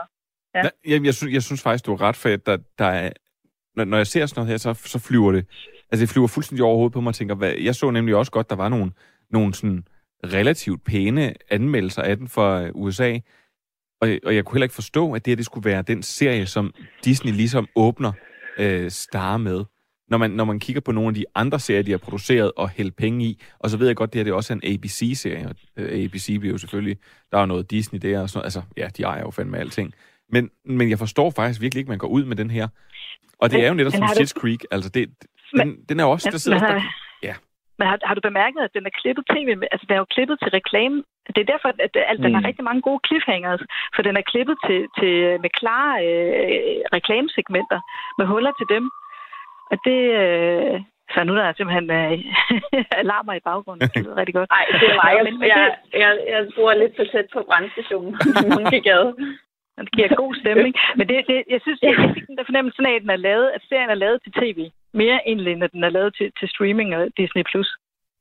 [0.56, 0.62] Ja.
[0.66, 0.70] Ja.
[0.89, 3.10] Jamen, jeg, synes, jeg synes faktisk, du er ret, for at der, der er,
[3.76, 5.44] når, når jeg ser sådan noget her, så, så flyver det,
[5.89, 8.50] altså det flyver fuldstændig overhovedet på mig og tænker, hvad, jeg så nemlig også godt,
[8.50, 8.92] der var nogle,
[9.30, 9.86] nogle sådan
[10.26, 13.18] relativt pæne anmeldelser af den fra øh, USA,
[14.02, 16.46] og, og jeg kunne heller ikke forstå, at det her det skulle være den serie,
[16.46, 16.74] som
[17.06, 18.12] Disney ligesom åbner
[18.58, 19.64] øh, Star med.
[20.10, 22.70] Når man, når man kigger på nogle af de andre serier, de har produceret og
[22.70, 25.48] hældt penge i, og så ved jeg godt, det her det er også en ABC-serie,
[25.50, 26.98] og øh, ABC bliver jo selvfølgelig,
[27.32, 29.58] der er jo noget Disney der, og sådan noget, altså ja, de ejer jo fandme
[29.58, 29.94] alting.
[30.30, 32.68] Men, men jeg forstår faktisk virkelig ikke, at man går ud med den her.
[33.40, 35.10] Og det Men- er jo netop men som du- Schitt's Creek, altså det,
[35.58, 36.82] den, den er også, der sidder men.
[37.84, 39.48] Men har, har du bemærket, at den er klippet tv?
[39.58, 40.98] med- Altså, den er jo klippet til reklame.
[41.36, 42.50] Det er derfor, at, at den har Mm.
[42.50, 43.62] rigtig mange gode cliffhangers,
[43.96, 47.80] for den er klippet til, til med klare øh, reklamesegmenter
[48.17, 48.84] med huller til dem.
[49.72, 50.00] Og det...
[50.22, 50.82] Øh,
[51.13, 52.17] så nu der er simpelthen øh,
[53.02, 53.89] alarmer i baggrunden.
[53.89, 54.50] Det lyder rigtig godt.
[54.56, 55.12] Nej, det er mig.
[55.17, 55.60] Jeg, jeg,
[55.93, 58.13] det- jeg, jeg bor lidt for tæt på brandstationen.
[58.74, 59.06] Gik ad.
[59.78, 60.74] Det giver god stemning.
[60.98, 63.22] Men det, det, jeg synes, jeg, jeg fik den der fornemmelse af, at, den er
[63.30, 64.60] lavet, at serien er lavet til tv.
[64.94, 67.44] Mere egentlig, end at den er lavet til, til streaming og Disney+.
[67.52, 67.70] Plus.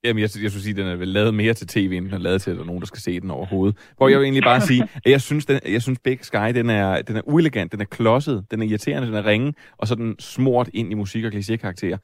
[0.04, 2.14] Jamen, jeg, jeg skulle sige, at den er vel lavet mere til tv, end den
[2.14, 3.92] er lavet til, at der er nogen, der skal se den overhovedet.
[3.96, 6.70] Hvor jeg vil egentlig bare sige, at jeg synes, den, jeg synes Big Sky, den
[6.70, 9.94] er, den er uelegant, den er klodset, den er irriterende, den er ringe, og så
[9.94, 11.98] er den smurt ind i musik- og klichékarakterer.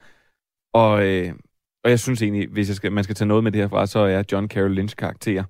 [0.73, 1.33] Og, øh,
[1.83, 3.99] og jeg synes egentlig, hvis jeg skal, man skal tage noget med det herfra, så
[3.99, 5.43] er John Carroll Lynch karakter,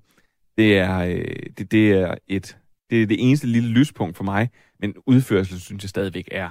[0.57, 2.57] det er, øh, det, det er et,
[2.89, 6.49] det er det eneste lille lyspunkt for mig, men udførelsen synes jeg stadigvæk er,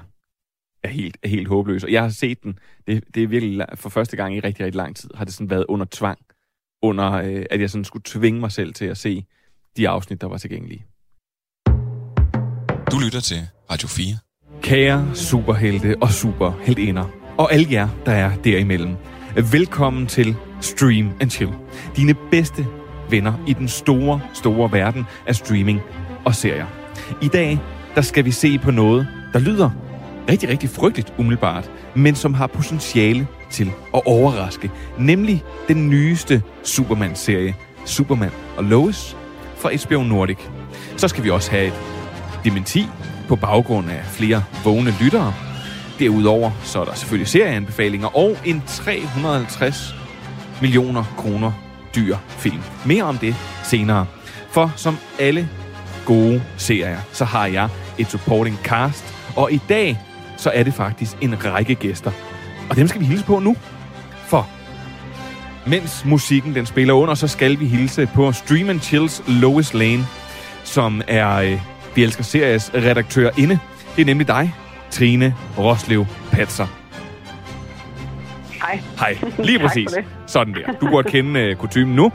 [0.83, 1.85] er helt, er helt håbløs.
[1.85, 4.77] Og jeg har set den, det, det er virkelig for første gang i rigtig, rigtig
[4.77, 6.19] lang tid, har det sådan været under tvang,
[6.83, 9.25] under øh, at jeg sådan skulle tvinge mig selv til at se
[9.77, 10.85] de afsnit, der var tilgængelige.
[12.93, 13.37] Du lytter til
[13.71, 14.07] Radio 4.
[14.63, 17.05] Kære superhelte og superheltinder,
[17.39, 18.97] og alle jer, der er derimellem.
[19.53, 21.53] Velkommen til Stream and Chill.
[21.97, 22.67] Dine bedste
[23.11, 25.81] venner i den store, store verden af streaming
[26.25, 26.67] og serier.
[27.23, 27.59] I dag,
[27.95, 29.71] der skal vi se på noget, der lyder
[30.29, 34.71] rigtig, rigtig frygteligt umiddelbart, men som har potentiale til at overraske.
[34.99, 39.17] Nemlig den nyeste Superman-serie, Superman og Lois
[39.57, 40.39] fra HBO Nordic.
[40.97, 41.75] Så skal vi også have et
[42.45, 42.87] dementi
[43.29, 45.35] på baggrund af flere vågne lyttere.
[45.99, 49.95] Derudover så er der selvfølgelig serieanbefalinger og en 350
[50.61, 51.53] millioner kroner
[51.97, 52.61] dyr film.
[52.87, 54.07] Mere om det senere.
[54.51, 55.49] For som alle
[56.07, 59.99] gode serier, så har jeg et supporting cast, og i dag
[60.39, 62.11] så er det faktisk en række gæster.
[62.71, 63.57] Og dem skal vi hilse på nu.
[64.27, 64.49] For
[65.67, 70.07] mens musikken den spiller under, så skal vi hilse på Stream and Chills Lois Lane,
[70.65, 71.61] som er øh,
[71.95, 73.59] Vi Elsker Series redaktør inde.
[73.97, 74.55] Det er nemlig dig,
[74.91, 76.67] Trine Roslev Patser.
[78.61, 78.81] Hej.
[78.99, 79.89] Hej, lige præcis.
[80.27, 80.73] Sådan der.
[80.81, 82.13] Du burde kende uh, kutumen nu.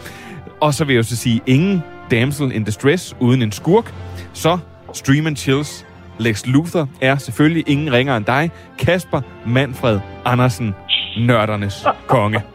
[0.62, 3.94] Og så vil jeg så sige, ingen damsel in distress uden en skurk.
[4.34, 4.58] Så
[4.94, 5.86] Stream and Chills
[6.18, 10.76] Lex Luthor er selvfølgelig ingen ringer end dig, Kasper Manfred Andersen,
[11.18, 12.42] nørdernes konge.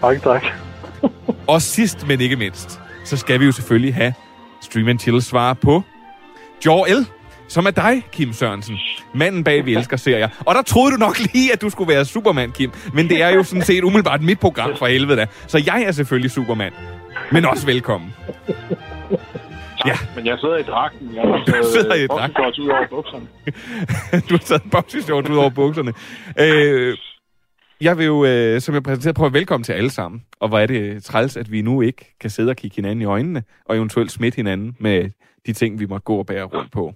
[0.00, 0.44] Tak, tak.
[1.46, 4.14] Og sidst, men ikke mindst, så skal vi jo selvfølgelig have
[4.62, 5.82] Stream and Chill svar på
[6.66, 7.06] Jor L,
[7.48, 8.76] som er dig, Kim Sørensen.
[9.14, 10.28] Manden bag Vi Elsker Serier.
[10.40, 12.72] Og der troede du nok lige, at du skulle være Superman, Kim.
[12.92, 15.26] Men det er jo sådan set umiddelbart mit program for helvede da.
[15.46, 16.72] Så jeg er selvfølgelig Superman.
[17.32, 18.14] Men også velkommen.
[19.86, 19.96] Ja.
[20.16, 21.14] Men jeg sidder i dragten.
[21.14, 22.42] Jeg har Du sidder i dragten.
[22.42, 22.62] dragten.
[22.64, 23.26] ud over bukserne.
[24.28, 25.92] du har taget en boxershort ud over bukserne.
[26.38, 26.96] Øh,
[27.80, 30.22] jeg vil jo, øh, som jeg præsenterede, prøve at velkommen til alle sammen.
[30.40, 33.04] Og hvor er det træls, at vi nu ikke kan sidde og kigge hinanden i
[33.04, 35.10] øjnene, og eventuelt smitte hinanden med
[35.46, 36.94] de ting, vi må gå og bære rundt på.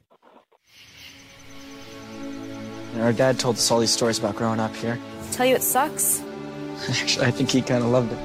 [3.00, 4.96] Our dad told us all these stories about growing up here.
[5.32, 6.22] Tell you it sucks.
[6.88, 8.18] Actually, I think he kind of loved it.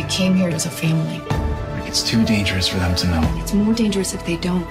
[0.00, 1.20] We came here as a family.
[1.86, 3.20] It's too dangerous for them to know.
[3.42, 4.66] It's more dangerous if they don't.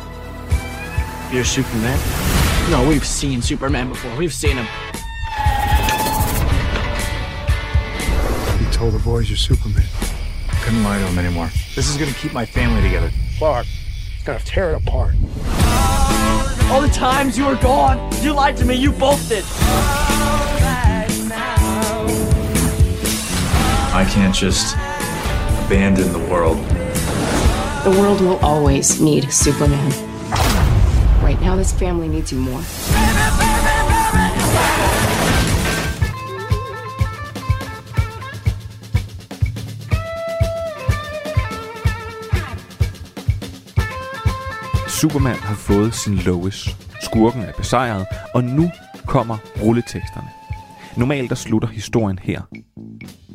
[1.31, 1.99] You're Superman?
[2.71, 4.15] No, we've seen Superman before.
[4.17, 4.65] We've seen him.
[8.59, 9.85] You told the boys you're Superman.
[10.63, 11.51] Couldn't lie to them anymore.
[11.75, 13.11] This is gonna keep my family together.
[13.37, 13.67] Clark,
[14.25, 15.13] gonna tear it apart.
[16.71, 18.73] All the times you were gone, you lied to me.
[18.73, 19.45] You both did.
[23.91, 24.75] I can't just
[25.69, 26.58] abandon the world.
[27.84, 29.91] The world will always need Superman.
[31.21, 32.62] Right now, this family needs you more.
[44.88, 46.69] Superman har fået sin Lois.
[47.01, 48.71] Skurken er besejret, og nu
[49.05, 50.27] kommer rulleteksterne.
[50.97, 52.41] Normalt der slutter historien her.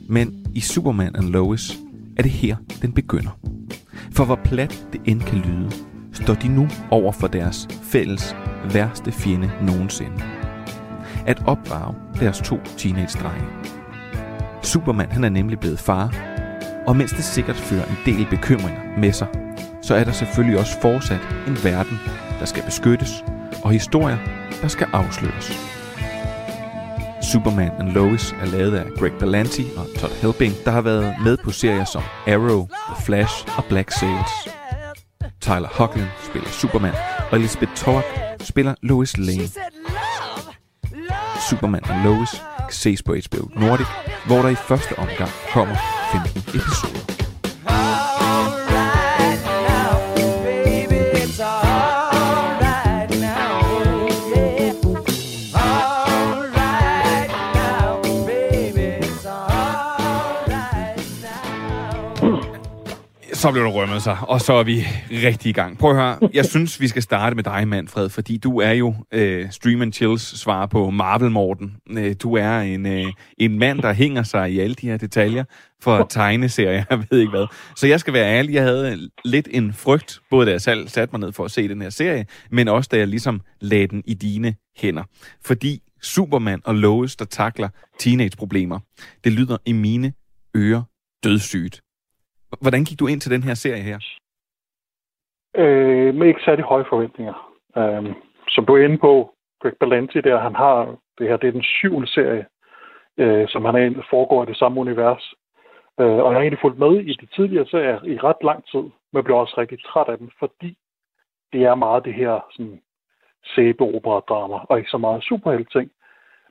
[0.09, 1.84] Men i Superman and Lois
[2.17, 3.39] er det her, den begynder.
[4.13, 5.71] For hvor plat det end kan lyde,
[6.13, 8.37] står de nu over for deres fælles
[8.73, 10.23] værste fjende nogensinde.
[11.27, 13.47] At opdrage deres to teenage-drenge.
[14.63, 16.15] Superman han er nemlig blevet far,
[16.87, 19.29] og mens det sikkert fører en del bekymringer med sig,
[19.83, 21.99] så er der selvfølgelig også fortsat en verden,
[22.41, 23.25] der skal beskyttes,
[23.63, 24.19] og historier,
[24.63, 25.74] der skal afsløres.
[27.33, 31.37] Superman and Lois er lavet af Greg Berlanti og Todd Helbing, der har været med
[31.37, 34.31] på serier som Arrow, The Flash og Black Sails.
[35.41, 36.95] Tyler Hoechlin spiller Superman,
[37.31, 38.05] og Elizabeth Tork
[38.41, 39.49] spiller Lois Lane.
[41.51, 43.87] Superman and Lois kan ses på HBO Nordic,
[44.27, 45.77] hvor der i første omgang kommer
[46.13, 47.14] 15 episoder.
[63.45, 65.79] Så blev der rømmet sig, og så er vi rigtig i gang.
[65.79, 68.95] Prøv at høre, jeg synes, vi skal starte med dig, Manfred, fordi du er jo
[69.13, 71.77] øh, Stream and Chills svar på Marvel Morten.
[71.91, 73.05] Øh, du er en, øh,
[73.39, 75.45] en mand, der hænger sig i alle de her detaljer
[75.83, 77.47] for tegneserier, jeg ved ikke hvad.
[77.77, 81.13] Så jeg skal være ærlig, jeg havde lidt en frygt, både da jeg selv satte
[81.13, 84.03] mig ned for at se den her serie, men også da jeg ligesom lagde den
[84.07, 85.03] i dine hænder.
[85.45, 88.79] Fordi Superman og Lois, der takler teenage-problemer,
[89.25, 90.13] det lyder i mine
[90.57, 90.83] ører
[91.25, 91.84] dødssygt.
[92.61, 93.99] Hvordan gik du ind til den her serie her?
[95.57, 97.37] Øh, med ikke særlig høje forventninger.
[97.77, 98.15] Øh,
[98.49, 101.63] som du er inde på, Greg Berlanti der, han har, det her det er den
[101.63, 102.47] syvende serie,
[103.19, 105.35] øh, som han er foregår i det samme univers.
[106.01, 108.85] Øh, og jeg har egentlig fulgt med i de tidligere serier i ret lang tid,
[109.13, 110.79] men blev også rigtig træt af dem, fordi
[111.53, 112.81] det er meget det her sådan,
[113.55, 115.91] sæbeopera-drama, og ikke så meget superhelt-ting.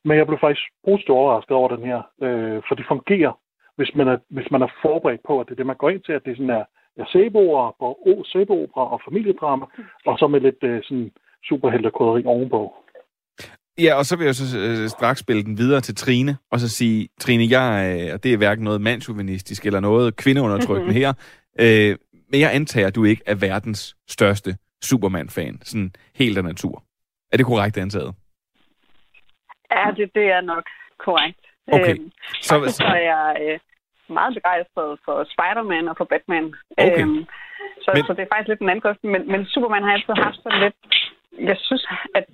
[0.04, 3.34] Men jeg blev faktisk positivt overrasket over den her, øh, for det fungerer,
[3.76, 6.02] hvis man, er, hvis man er forberedt på, at det er det, man går ind
[6.04, 6.64] til, at det sådan er
[6.98, 9.66] af sæbeopera, sæbeopera og familiedrama,
[10.06, 11.12] og så med lidt øh, sådan
[11.44, 12.74] superheltekrydderi ovenpå.
[13.78, 16.70] Ja, og så vil jeg så øh, straks spille den videre til Trine, og så
[16.70, 21.14] sige, Trine, jeg er, og det er hverken noget mandsjuvenistisk eller noget kvindeundertrykkende her,
[21.60, 21.98] øh,
[22.32, 26.84] men jeg antager, at du ikke er verdens største Superman-fan, sådan helt af natur.
[27.32, 28.16] Er det korrekt antaget?
[29.72, 30.64] Ja, det, det er nok
[31.00, 31.43] korrekt.
[31.72, 31.96] Okay.
[32.00, 33.60] Øhm, Så- så er jeg øh,
[34.18, 36.46] meget begejstret for Spider-Man og for Batman.
[36.78, 37.02] Okay.
[37.02, 37.26] Øhm,
[37.84, 39.04] så, Men- så det er faktisk lidt en anden grøft.
[39.04, 40.76] Men, men Superman har altid haft sådan lidt...
[41.50, 41.84] Jeg synes,
[42.16, 42.26] at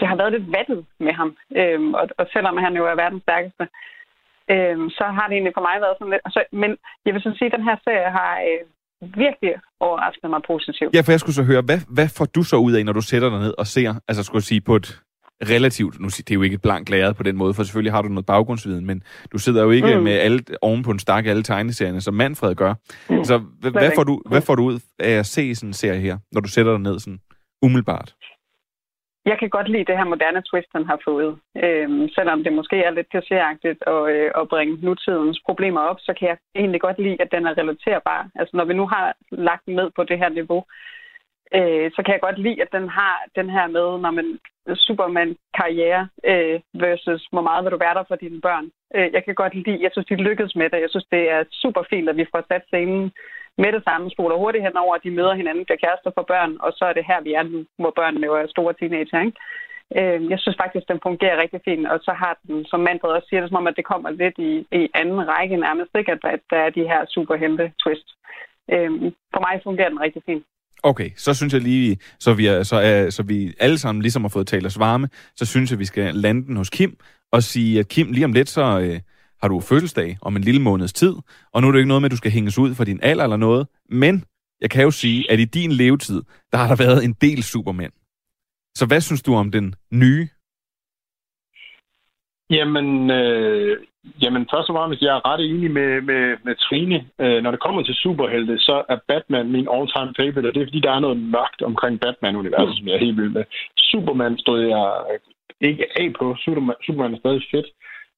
[0.00, 1.36] det har været lidt vattet med ham.
[1.56, 3.64] Øhm, og, og selvom han jo er verdens stærkeste,
[4.54, 6.22] øhm, så har det egentlig for mig været sådan lidt...
[6.36, 6.70] Så, men
[7.06, 8.60] jeg vil så sige, at den her serie har øh,
[9.24, 10.94] virkelig overrasket mig positivt.
[10.94, 13.00] Ja, for jeg skulle så høre, hvad, hvad får du så ud af, når du
[13.10, 14.88] sætter dig ned og ser, altså skulle jeg sige på et
[15.50, 18.02] relativt, nu det er jo ikke et blankt lærred på den måde, for selvfølgelig har
[18.02, 19.02] du noget baggrundsviden, men
[19.32, 19.96] du sidder jo ikke mm.
[19.96, 20.02] Mm.
[20.02, 22.74] med alle, oven på en stak alle tegneserierne, som Manfred gør.
[23.10, 23.24] Mm.
[23.24, 25.72] Så hvad, Slet hvad, får du, hvad får du ud af at se sådan en
[25.74, 27.20] serie her, når du sætter dig ned sådan
[27.62, 28.14] umiddelbart?
[29.24, 31.38] Jeg kan godt lide det her moderne twist, han har fået.
[31.64, 36.14] Øhm, selvom det måske er lidt klichéagtigt at, øh, at bringe nutidens problemer op, så
[36.18, 38.28] kan jeg egentlig godt lide, at den er relaterbar.
[38.34, 40.64] Altså når vi nu har lagt den ned på det her niveau,
[41.56, 44.38] øh, så kan jeg godt lide, at den har den her med, når man
[44.86, 48.66] Superman-karriere øh, versus hvor meget vil du være der for dine børn.
[48.94, 50.80] Øh, jeg kan godt lide, jeg synes, de lykkedes med det.
[50.80, 53.12] Jeg synes, det er super fint, at vi får sat scenen
[53.58, 56.72] med det samme, spoler hurtigt henover, at de møder hinanden, bliver kærester for børn, og
[56.72, 59.20] så er det her, vi er nu, hvor børnene jo er store teenager.
[59.20, 59.38] Ikke?
[59.98, 63.28] Øh, jeg synes faktisk, den fungerer rigtig fint, og så har den, som Manfred også
[63.28, 66.12] siger, det som om, at det kommer lidt i, i anden række nærmest, ikke?
[66.12, 68.08] At, at der er de her superhente twist.
[68.72, 68.90] Øh,
[69.32, 70.44] for mig fungerer den rigtig fint.
[70.82, 74.22] Okay, så synes jeg lige, så vi, er, så, er, så vi alle sammen ligesom
[74.22, 76.96] har fået talt os varme, så synes jeg, vi skal lande den hos Kim
[77.32, 79.00] og sige, at Kim, lige om lidt, så øh,
[79.42, 81.14] har du fødselsdag om en lille måneds tid,
[81.52, 83.24] og nu er det ikke noget med, at du skal hænges ud for din alder
[83.24, 84.24] eller noget, men
[84.60, 87.92] jeg kan jo sige, at i din levetid, der har der været en del supermænd.
[88.76, 90.28] Så hvad synes du om den nye?
[92.52, 93.76] Jamen, øh,
[94.22, 96.98] jamen, først og fremmest, jeg er ret enig med, med, med Trine.
[97.20, 100.66] Øh, når det kommer til superhelte, så er Batman min all-time favorite, og det er
[100.66, 103.44] fordi, der er noget mørkt omkring Batman-universet, som jeg er helt vild med.
[103.76, 104.84] Superman stod jeg
[105.60, 106.36] ikke af på.
[106.44, 107.66] Superman, Superman er stadig fedt.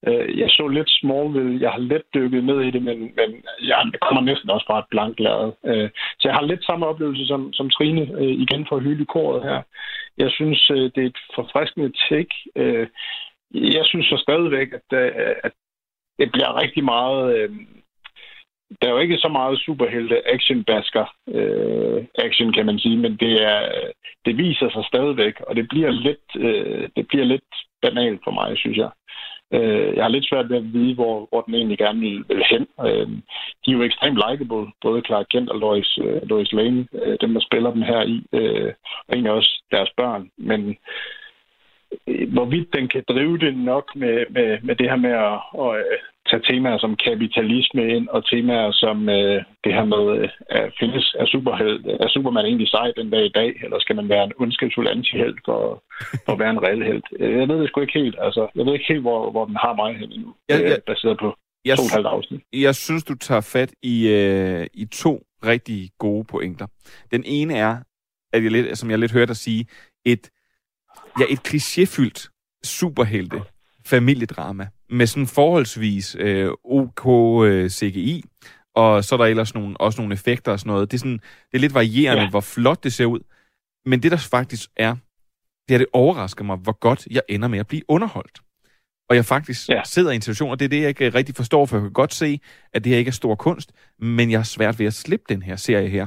[0.07, 1.61] Øh, jeg så lidt Smallville.
[1.61, 3.31] Jeg har lidt dykket ned i det, men, men
[3.63, 5.53] jeg kommer næsten også fra et blankt lærred.
[5.67, 9.05] Øh, så jeg har lidt samme oplevelse som, som Trine, øh, igen for at hylde
[9.05, 9.63] koret her.
[10.19, 12.35] Jeg synes, øh, det er et forfriskende take.
[12.57, 12.87] Øh,
[13.55, 15.53] jeg synes så stadigvæk, at, øh, at
[16.19, 17.37] det bliver rigtig meget...
[17.37, 17.51] Øh,
[18.83, 23.17] der er jo ikke så meget superhelte action basker øh, action, kan man sige, men
[23.17, 23.61] det er
[24.25, 28.59] det viser sig stadigvæk, og det bliver lidt, øh, det bliver lidt banalt for mig,
[28.59, 28.91] synes jeg.
[29.53, 32.45] Øh, jeg har lidt svært ved at vide, hvor, hvor den egentlig gerne vil, vil
[32.51, 32.67] hen.
[32.87, 33.09] Øh,
[33.63, 37.35] de er jo ekstremt likeable, både Clark Kent og Lois, øh, Lois Lane, øh, dem
[37.35, 38.73] der spiller dem her i, øh,
[39.07, 40.31] og egentlig også deres børn.
[40.37, 40.75] Men øh,
[42.37, 45.99] hvorvidt den kan drive det nok med, med, med det her med at, at øh,
[46.31, 51.15] tage temaer som kapitalisme ind, og temaer som øh, det her med, øh, at findes
[51.19, 54.33] er, superheld, er Superman egentlig sej den dag i dag, eller skal man være en
[54.39, 55.83] ondskabsfuld antihelt for,
[56.25, 57.03] for at være en reel held?
[57.21, 58.17] Øh, Jeg ved det sgu ikke helt.
[58.21, 61.19] Altså, jeg ved ikke helt, hvor, hvor den har mig hen endnu, Ja, ja, baseret
[61.19, 62.41] på Jeg, to og afsnit.
[62.53, 66.67] jeg synes, du tager fat i, øh, i to rigtig gode pointer.
[67.11, 67.77] Den ene er,
[68.33, 69.67] at jeg lidt, som jeg lidt hørte dig sige,
[70.07, 70.31] et,
[71.21, 72.29] ja, et klichéfyldt
[72.65, 73.43] superhelte
[73.87, 77.07] familiedrama med sådan forholdsvis øh, OK
[77.47, 78.25] øh, CGI,
[78.75, 80.91] og så er der ellers nogle, også nogle effekter og sådan noget.
[80.91, 81.21] Det er, sådan,
[81.53, 82.31] det er lidt varierende, ja.
[82.31, 83.21] Hvor flot det ser ud.
[83.87, 84.97] Men det, der faktisk er,
[85.69, 88.41] det er, det overrasker mig, hvor godt jeg ender med at blive underholdt.
[89.11, 89.83] Og jeg faktisk ja.
[89.85, 91.93] sidder i en situation, og det er det, jeg ikke rigtig forstår, for jeg kan
[91.93, 92.41] godt se,
[92.73, 95.43] at det her ikke er stor kunst, men jeg har svært ved at slippe den
[95.43, 96.07] her serie her.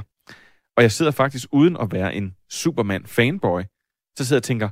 [0.76, 3.77] Og jeg sidder faktisk uden at være en Superman-fanboy,
[4.18, 4.68] så sidder jeg og tænker,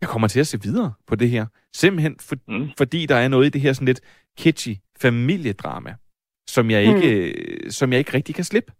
[0.00, 1.46] jeg kommer til at se videre på det her.
[1.74, 2.70] Simpelthen for, mm.
[2.78, 4.00] fordi der er noget i det her sådan lidt
[4.38, 5.94] kitschy familiedrama,
[6.48, 7.70] som jeg ikke, mm.
[7.70, 8.72] som jeg ikke rigtig kan slippe.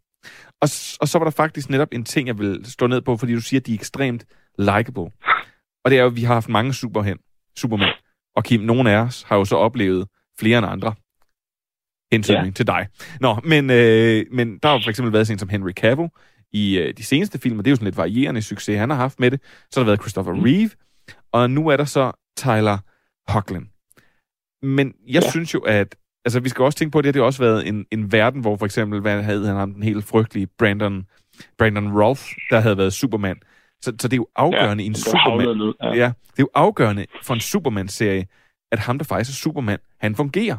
[0.61, 0.68] Og,
[1.01, 3.40] og så var der faktisk netop en ting, jeg vil stå ned på, fordi du
[3.40, 4.25] siger, at de er ekstremt
[4.58, 5.11] likable.
[5.85, 7.19] Og det er jo, at vi har haft mange superhen,
[7.56, 7.94] supermænd.
[8.37, 10.08] Og Kim, nogle af os har jo så oplevet
[10.38, 10.94] flere end andre.
[12.13, 12.52] Hentydning ja.
[12.52, 12.88] til dig.
[13.21, 16.08] Nå, men, øh, men der har for eksempel været sådan som Henry Cavill
[16.53, 18.97] i øh, de seneste film, og det er jo sådan lidt varierende succes, han har
[18.97, 19.40] haft med det.
[19.71, 20.40] Så har der været Christopher mm.
[20.40, 20.71] Reeve,
[21.33, 22.79] og nu er der så Tyler
[23.29, 23.69] Hoechlin.
[24.63, 25.31] Men jeg ja.
[25.31, 27.87] synes jo, at altså, vi skal også tænke på, at det har også været en,
[27.90, 31.07] en verden, hvor for eksempel, hvad havde han ham, den helt frygtelige Brandon,
[31.59, 33.37] Brandon Rolf, der havde været Superman.
[33.83, 35.57] Så, så det er jo afgørende ja, i en Superman.
[35.57, 35.94] ned, ja.
[35.94, 38.27] ja, det er jo afgørende for en Superman-serie,
[38.73, 40.57] at ham, der faktisk er Superman, han fungerer.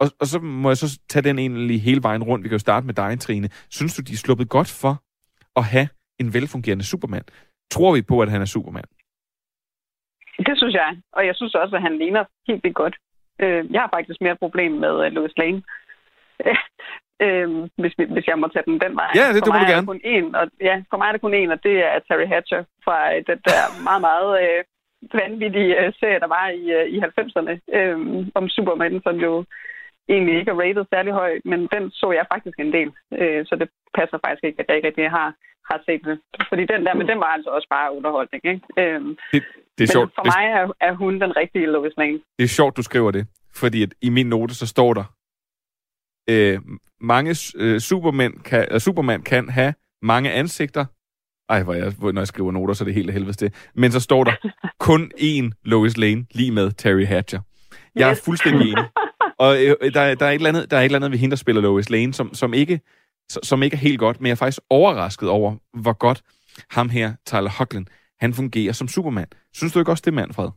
[0.00, 2.44] Og, og så må jeg så tage den egentlig hele vejen rundt.
[2.44, 3.48] Vi kan jo starte med dig, Trine.
[3.70, 5.02] Synes du, de er sluppet godt for
[5.58, 5.88] at have
[6.20, 7.24] en velfungerende Superman?
[7.70, 8.88] Tror vi på, at han er Superman?
[10.46, 10.90] Det synes jeg.
[11.12, 12.96] Og jeg synes også, at han ligner helt vildt godt.
[13.42, 15.62] Øh, jeg har faktisk mere problem med uh, Lois Lane.
[17.24, 17.48] øh,
[17.82, 19.10] hvis, vi- hvis jeg må tage den den vej.
[19.14, 19.86] Ja, det- det må du er gerne.
[19.86, 22.64] Kun én, og, ja, for mig er det kun en, og det er Terry Hatcher
[22.84, 24.64] fra øh, den der meget, meget øh,
[25.20, 29.44] vanvittige øh, serie, der var i, øh, i 90'erne øh, om Superman, som jo
[30.08, 32.90] egentlig ikke er rated særlig højt, men den så jeg faktisk en del.
[33.20, 35.28] Øh, så det passer faktisk ikke, at jeg ikke rigtig har,
[35.70, 36.16] har set det.
[36.48, 38.42] Fordi den der, men den var altså også bare underholdning.
[38.52, 38.60] Ikke?
[38.82, 39.42] Øh, Det, det er
[39.78, 40.12] men sjovt.
[40.18, 42.20] for mig er, er hun den rigtige Lois Lane.
[42.38, 43.26] det er sjovt, du skriver det.
[43.54, 45.04] Fordi at i min note, så står der,
[46.30, 46.58] øh,
[47.00, 50.84] mange øh, Superman, kan, øh, Superman kan have mange ansigter.
[51.48, 53.70] Ej, hvor jeg, når jeg skriver noter, så er det helt af helvede det.
[53.74, 54.32] Men så står der
[54.88, 57.40] kun én Lois Lane, lige med Terry Hatcher.
[57.94, 58.84] Jeg er fuldstændig enig.
[59.38, 61.18] Og øh, øh der, der, er et eller andet, der er et eller andet ved
[61.18, 62.80] hende, der spiller Lois Lane, som, som, ikke,
[63.28, 66.22] som ikke er helt godt, men jeg er faktisk overrasket over, hvor godt
[66.70, 67.88] ham her, Tyler Hoechlin,
[68.20, 69.30] han fungerer som Superman.
[69.52, 70.50] Synes du ikke også det, Manfred?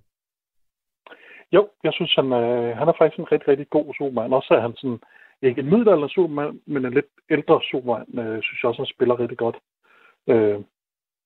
[1.52, 4.34] Jo, jeg synes, han, øh, han er faktisk en rigtig, rigtig god Superman.
[4.34, 5.00] Også er han sådan,
[5.42, 9.20] ikke en middelalder Superman, men en lidt ældre Superman, øh, synes jeg også, han spiller
[9.20, 9.58] rigtig godt.
[10.28, 10.60] Øh,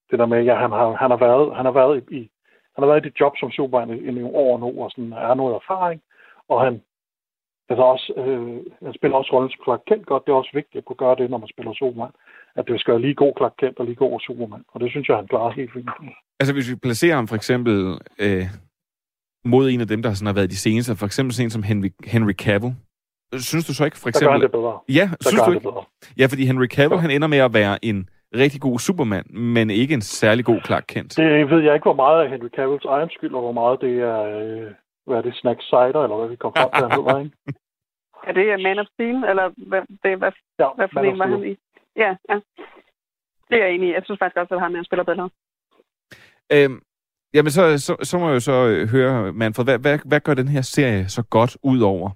[0.09, 2.29] det der med, ja, han har, han har været, han har været i, i
[2.75, 5.13] han har været i det job som Superman i, i nogle år nu, og sådan,
[5.13, 6.01] er noget erfaring,
[6.49, 6.81] og han,
[7.69, 8.47] altså også, øh,
[8.85, 10.23] han spiller også rollen som Clark Kent godt.
[10.25, 12.13] Det er også vigtigt at kunne gøre det, når man spiller Superman.
[12.55, 14.63] At det skal være lige god Clark Kent og lige god Superman.
[14.73, 15.89] Og det synes jeg, han klarer helt fint.
[16.39, 17.75] Altså, hvis vi placerer ham for eksempel
[18.19, 18.45] øh,
[19.45, 21.63] mod en af dem, der sådan har været de seneste, for eksempel sådan en som
[21.63, 22.73] Henry, Henry Cavill,
[23.33, 24.41] synes du så ikke for Der gør eksempel...
[24.41, 24.79] det bedre.
[24.99, 25.63] Ja, Der synes du ikke?
[25.69, 25.83] bedre.
[26.19, 29.93] Ja, fordi Henry Cavill, han ender med at være en rigtig god Superman, men ikke
[29.93, 31.17] en særlig god Clark Kent.
[31.17, 33.93] Det ved jeg ikke, hvor meget af Henry Cavills egen skyld, og hvor meget det
[33.99, 34.71] er, øh,
[35.05, 37.37] hvad er det, Snack Cider, eller hvad vi kom frem til, han hedder, ikke?
[38.27, 41.27] Er det øh, Man of Steel, eller hvad, det, hvad, ja, hvad for en var
[41.27, 41.57] han i?
[41.95, 42.39] Ja, ja.
[43.49, 43.93] Det er jeg enig i.
[43.93, 45.29] Jeg synes faktisk også, at han spiller bedre.
[46.53, 46.81] Øhm,
[47.33, 50.33] jamen, så, så, så må jeg jo så øh, høre, Manfred, hvad, hvad, hvad gør
[50.33, 52.09] den her serie så godt ud over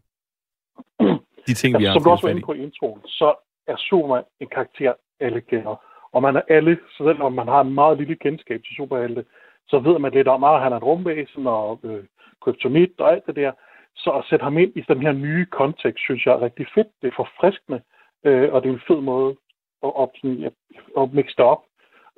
[1.48, 3.34] de ting, vi har som du også var inde på introen, så
[3.68, 5.76] er Superman en karakter, alle kender.
[6.12, 9.26] Og man er alle, så selvom man har en meget lille kendskab til superhelte,
[9.68, 12.04] så ved man lidt om, at han er et rumvæsen og øh,
[12.42, 13.52] kryptonit og alt det der.
[13.96, 16.88] Så at sætte ham ind i den her nye kontekst, synes jeg er rigtig fedt.
[17.02, 17.82] Det er forfriskende,
[18.26, 19.36] øh, og det er en fed måde
[19.84, 20.10] at, at,
[20.48, 20.54] at,
[21.02, 21.64] at mixe det op.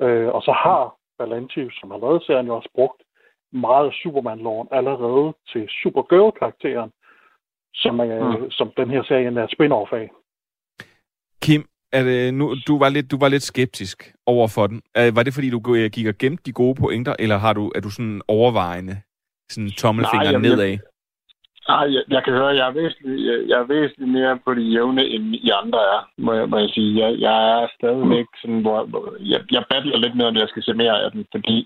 [0.02, 3.02] Øh, og så har Valenti, som har lavet serien, jo også brugt
[3.52, 6.92] meget Superman-loven allerede til Supergirl-karakteren,
[7.74, 8.52] som, er, mm.
[8.52, 10.10] som den her serie er spin-off af.
[11.44, 11.64] Kim,
[11.94, 14.82] er det, nu, du, var lidt, du var lidt skeptisk over for den.
[14.96, 17.72] Er, var det, fordi du øh, gik og gemte de gode pointer, eller har du,
[17.76, 19.02] er du sådan overvejende
[19.54, 20.70] sådan tommelfinger jamen, nedad?
[20.70, 20.80] Jeg,
[21.70, 24.66] nej, jeg, jeg kan høre, jeg er væsentligt, jeg, jeg er væsentligt mere på det
[24.74, 26.92] jævne, end I andre er, må jeg, må jeg sige.
[27.02, 30.64] Jeg, jeg er stadigvæk sådan, hvor, hvor jeg, jeg battler lidt med, om jeg skal
[30.64, 31.58] se mere af den, fordi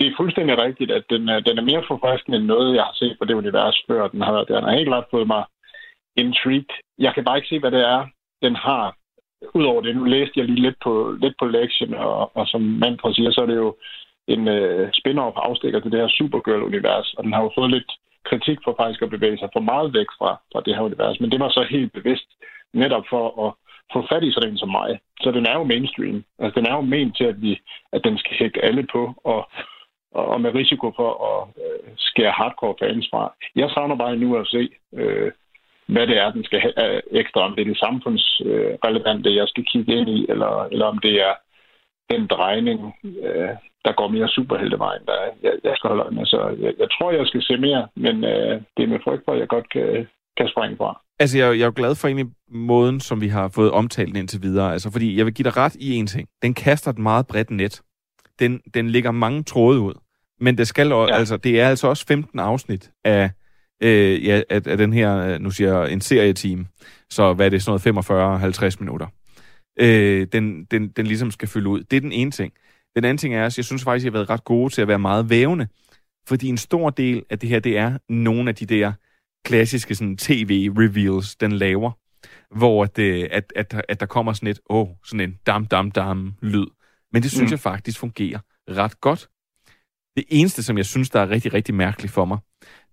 [0.00, 2.96] det er fuldstændig rigtigt, at den er, den er mere forfriskende end noget, jeg har
[3.00, 4.08] set på det univers før.
[4.08, 5.44] Den har, den har helt klart fået mig
[6.16, 6.74] intrigued.
[6.98, 8.06] Jeg kan bare ikke se, hvad det er,
[8.42, 8.94] den har.
[9.54, 13.14] Udover det, nu læste jeg lige lidt på, lidt på lektien, og, og som Manfred
[13.14, 13.76] siger, så er det jo
[14.28, 17.90] en øh, spin-off afstikker til det her Supergirl-univers, og den har jo fået lidt
[18.24, 21.30] kritik for faktisk at bevæge sig for meget væk fra, fra det her univers, men
[21.30, 22.28] det var så helt bevidst
[22.72, 23.52] netop for at
[23.92, 25.00] få fat i sådan en som mig.
[25.22, 26.24] Så den er jo mainstream.
[26.38, 27.60] Altså, den er jo ment til, at, vi,
[27.92, 29.50] at den skal hække alle på, og,
[30.14, 33.34] og, med risiko for at øh, skære hardcore fans fra.
[33.56, 35.32] Jeg savner bare nu at se, øh,
[35.86, 39.64] hvad det er, den skal have øh, ekstra, om det er det samfundsrelevante, jeg skal
[39.64, 41.34] kigge ind i, eller, eller om det er
[42.10, 43.50] den drejning, øh,
[43.84, 46.26] der går mere superheltevejen, der jeg, jeg skal holde øje med.
[46.26, 49.32] Så jeg, jeg tror, jeg skal se mere, men øh, det er med frygt for,
[49.32, 50.06] at jeg godt kan,
[50.36, 51.00] kan springe fra.
[51.18, 54.42] Altså, jeg, jeg er jo glad for egentlig måden, som vi har fået omtalt indtil
[54.42, 54.72] videre.
[54.72, 56.28] Altså, fordi jeg vil give dig ret i en ting.
[56.42, 57.82] Den kaster et meget bredt net.
[58.38, 59.94] Den, den lægger mange tråde ud.
[60.40, 61.14] Men det skal ja.
[61.14, 63.30] altså, det er altså også 15 afsnit af,
[63.82, 66.66] øh, ja, af, af den her, øh, nu siger jeg, en serieteam.
[67.10, 69.06] Så hvad er det, sådan noget 45-50 minutter.
[69.80, 71.82] Øh, den, den, den ligesom skal fylde ud.
[71.82, 72.52] Det er den ene ting.
[72.96, 74.82] Den anden ting er, at jeg synes faktisk, at jeg har været ret gode til
[74.82, 75.68] at være meget vævende.
[76.26, 78.92] Fordi en stor del af det her, det er nogle af de der
[79.44, 81.90] klassiske sådan, tv-reveals, den laver,
[82.56, 86.66] hvor det, at, at, at der kommer sådan et, åh, oh, sådan en dam-dam-dam-lyd.
[87.12, 87.52] Men det synes mm.
[87.52, 89.28] jeg faktisk fungerer ret godt.
[90.16, 92.38] Det eneste, som jeg synes, der er rigtig, rigtig mærkeligt for mig,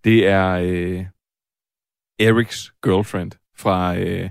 [0.04, 1.06] det er øh,
[2.20, 4.30] Erics girlfriend fra, øh,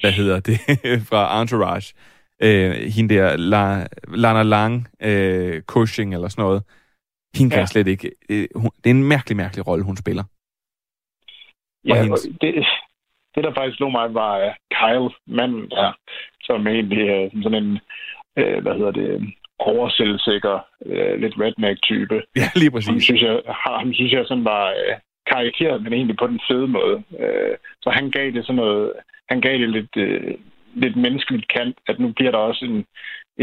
[0.00, 0.58] hvad hedder det,
[1.10, 1.94] fra Entourage.
[2.42, 3.86] Øh, hende der, La,
[4.16, 6.62] Lana Lang, øh, Cushing eller sådan noget.
[7.36, 7.66] Hende kan Ja.
[7.66, 8.10] slet ikke...
[8.30, 10.24] Øh, hun, det er en mærkelig, mærkelig rolle, hun spiller.
[11.88, 12.54] Ja, hendes- og det,
[13.34, 15.92] det, der faktisk slog mig, var uh, Kyle, manden der,
[16.42, 17.02] som egentlig
[17.34, 17.70] uh, sådan en,
[18.40, 22.16] uh, hvad hedder det, overselvsikker, uh, lidt redneck-type.
[22.36, 22.88] Ja, lige præcis.
[22.88, 24.94] Ham synes jeg, ham synes jeg sådan var uh,
[25.32, 26.96] karikeret, men egentlig på den fede måde.
[27.10, 28.92] Uh, så han gav det sådan noget,
[29.28, 30.34] han gav det lidt, uh,
[30.74, 32.84] lidt menneskeligt kant, at nu bliver der også en,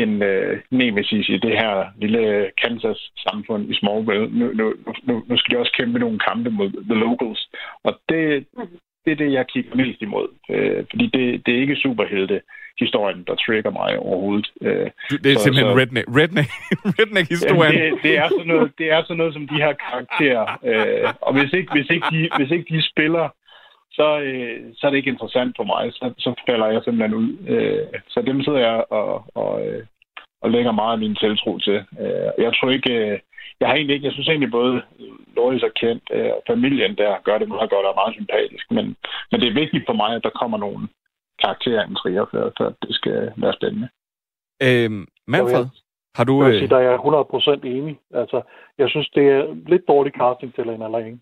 [0.04, 4.28] en uh, nemesis i det her lille Kansas-samfund i Smallville.
[4.40, 4.74] Nu, nu,
[5.04, 7.50] nu, nu skal de også kæmpe nogle kampe mod The Locals.
[7.84, 8.46] Og det,
[9.06, 10.28] det er det, jeg kigger mest imod.
[10.50, 12.42] Øh, fordi det, det er ikke superhelte
[12.80, 14.48] historien, der trigger mig overhovedet.
[14.62, 14.90] Øh,
[15.24, 16.50] Det er simpelthen redneck, redneck,
[17.00, 17.74] redneck-historien.
[17.74, 20.46] Jamen, det, det, er sådan noget, det er sådan noget som de her karakterer.
[20.70, 23.26] Øh, og hvis ikke, hvis, ikke de, hvis ikke de spiller,
[23.94, 25.94] så, øh, så er det ikke interessant for mig.
[25.94, 27.30] Så, så falder jeg simpelthen ud.
[27.48, 29.86] Øh, så dem sidder jeg og, og, øh,
[30.42, 31.86] og lægger meget af min tiltro til.
[32.00, 32.94] Øh, jeg tror ikke...
[32.94, 33.20] Øh,
[33.60, 34.82] jeg har egentlig ikke, jeg synes egentlig både
[35.36, 38.72] Loris og Kent øh, og familien der gør det meget godt og er meget sympatisk,
[38.72, 38.86] men,
[39.32, 40.88] men det er vigtigt for mig, at der kommer nogle
[41.44, 43.90] karakterer i en trier, for, for at det skal være spændende.
[44.68, 45.66] Øhm, Manfred,
[46.18, 46.34] har du...
[46.44, 47.00] Jeg vil Øh, sige, der er jeg
[47.66, 48.00] 100% enig.
[48.14, 48.42] Altså,
[48.78, 51.22] jeg synes, det er lidt dårlig casting til Lena Lang.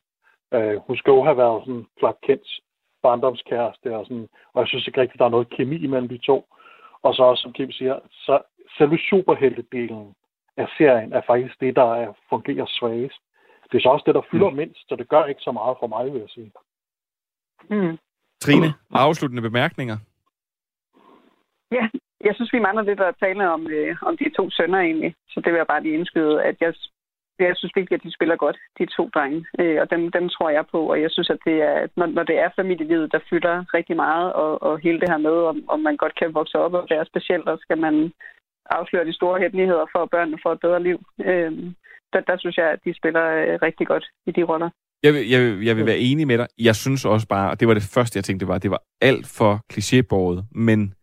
[0.56, 2.62] Uh, hun skal jo have været sådan Clark Kents
[3.04, 6.46] barndomskæreste, og, sådan, og jeg synes ikke rigtigt, der er noget kemi imellem de to.
[7.02, 8.42] Og så også, som Kim siger, så
[8.78, 10.16] selve superheltedelen
[10.58, 13.22] af serien er faktisk det, der er, fungerer svagest.
[13.72, 14.56] Det er så også det, der fylder mm.
[14.56, 16.52] mindst, så det gør ikke så meget for mig, vil jeg sige.
[17.70, 17.98] Mm.
[18.40, 19.98] Trine, afsluttende bemærkninger?
[21.72, 21.90] Ja,
[22.28, 25.16] jeg synes, vi mangler lidt at tale om, øh, om de to sønner egentlig.
[25.30, 26.74] Så det vil jeg bare lige indskyde, at jeg,
[27.46, 29.46] jeg synes virkelig, at de spiller godt, de to drenge.
[29.60, 32.24] Øh, og dem, dem tror jeg på, og jeg synes, at det er, når, når
[32.24, 35.80] det er familielivet, der fylder rigtig meget, og, og hele det her med, om, om
[35.80, 38.12] man godt kan vokse op og være specielt, og skal man
[38.70, 40.98] afsløre de store hemmeligheder for, at børnene får et bedre liv.
[41.30, 41.52] Øh,
[42.14, 44.70] der, der synes jeg, at de spiller øh, rigtig godt i de roller.
[45.04, 46.48] Jeg vil, jeg, vil, jeg vil være enig med dig.
[46.60, 49.28] Jeg synes også bare, og det var det første, jeg tænkte, var, det var alt
[49.38, 50.94] for klichébordet, men,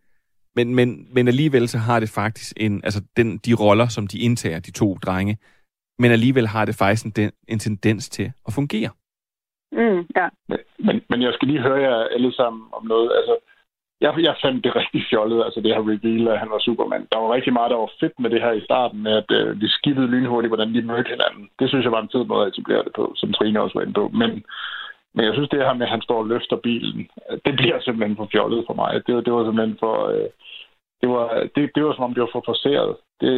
[0.56, 4.18] men, men, men alligevel så har det faktisk en, altså den, de roller, som de
[4.18, 5.38] indtager, de to drenge,
[5.98, 8.90] men alligevel har det faktisk en, den, en tendens til at fungere.
[9.72, 10.26] Mm, ja.
[10.48, 13.12] Men, men, men jeg skal lige høre jer alle sammen om noget.
[13.18, 13.36] Altså,
[14.00, 17.06] jeg, jeg fandt det rigtig fjollet, altså det her reveal, at han var Superman.
[17.12, 19.60] Der var rigtig meget, der var fedt med det her i starten, med at øh,
[19.60, 21.48] de skippede lynhurtigt, hvordan de mødte hinanden.
[21.58, 23.84] Det synes jeg var en fed måde at etablere det på, som Trine også var
[23.84, 24.08] inde på.
[24.08, 24.30] Men,
[25.14, 27.08] men jeg synes, det her med, at han står og løfter bilen,
[27.44, 28.90] det bliver simpelthen for fjollet for mig.
[29.06, 29.96] Det, det var simpelthen for...
[30.14, 30.30] Øh,
[31.00, 32.96] det var, det, det var som om, det var for forseret.
[33.20, 33.34] Det,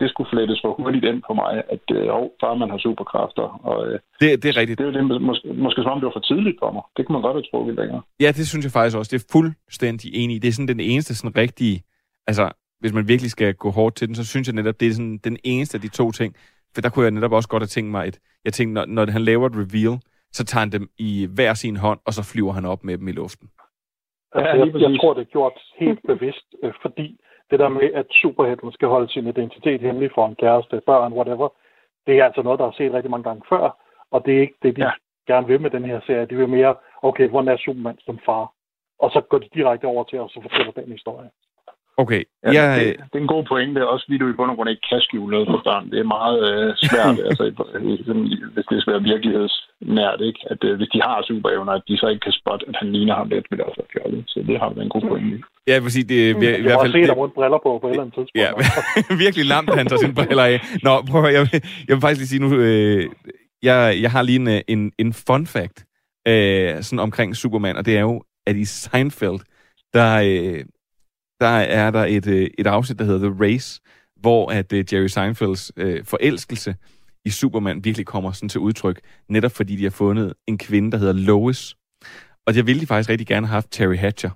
[0.00, 3.46] det skulle flettes for hurtigt ind på mig, at øh, oh, far, man har superkræfter.
[3.70, 4.78] Og, øh, Det, det er rigtigt.
[4.78, 6.82] det er det, måske, måske som om, det var for tidligt for mig.
[6.96, 8.02] Det kunne man godt have trukket længere.
[8.20, 9.10] Ja, det synes jeg faktisk også.
[9.14, 10.38] Det er fuldstændig enig i.
[10.38, 11.82] Det er sådan den eneste sådan rigtige,
[12.26, 12.44] altså
[12.80, 15.18] hvis man virkelig skal gå hårdt til den, så synes jeg netop, det er sådan
[15.24, 16.36] den eneste af de to ting.
[16.74, 19.10] For der kunne jeg netop også godt have tænkt mig, at jeg tænkte, når, når
[19.10, 19.98] han laver et reveal,
[20.32, 23.08] så tager han dem i hver sin hånd, og så flyver han op med dem
[23.08, 23.48] i luften.
[24.34, 27.20] Altså, Ja, jeg, jeg tror, det er gjort helt bevidst, øh, fordi
[27.50, 31.48] det der med, at superhelten skal holde sin identitet hemmelig for en kæreste, børn, whatever,
[32.06, 33.64] det er altså noget, der er set rigtig mange gange før,
[34.10, 34.90] og det er ikke det, de ja.
[35.26, 36.26] gerne vil med den her serie.
[36.26, 38.52] De vil mere, okay, hvordan er Superman som far?
[38.98, 41.30] Og så går de direkte over til, og så fortæller den historie.
[42.02, 44.56] Okay, Ja, ja, det, det er en god pointe, også fordi du i bund og
[44.56, 45.90] grund ikke kan skjule noget for børn.
[45.92, 47.42] Det er meget øh, svært, altså,
[48.54, 50.40] hvis det skal være virkelighedsnært, ikke?
[50.52, 53.14] At øh, hvis de har superevner, at de så ikke kan spotte, at han ligner
[53.20, 54.22] ham lidt, vil det også være fjollet.
[54.32, 55.40] Så det har du en god pointe i.
[55.68, 56.92] ja, jeg vil sige, det er i, i Jeg hvert har fald...
[56.92, 58.40] set Det, ham uden briller på på et eller andet tidspunkt.
[58.42, 58.48] ja,
[59.24, 60.56] virkelig lamt, han tager sine briller af.
[60.86, 63.02] Nå, prøv at jeg, vil- jeg vil faktisk lige sige nu, øh,
[63.68, 65.76] jeg, jeg har lige en, øh, en, en fun fact
[66.30, 68.14] øh, sådan omkring Superman, og det er jo,
[68.46, 69.38] at i Seinfeld,
[69.96, 70.60] der, øh,
[71.44, 73.80] der er der et, øh, et afsnit, der hedder The Race,
[74.20, 76.74] hvor at øh, Jerry Seinfelds øh, forelskelse
[77.24, 80.98] i Superman virkelig kommer sådan til udtryk, netop fordi de har fundet en kvinde, der
[80.98, 81.76] hedder Lois.
[82.46, 84.30] Og jeg ville de faktisk rigtig gerne have haft Terry Hatcher.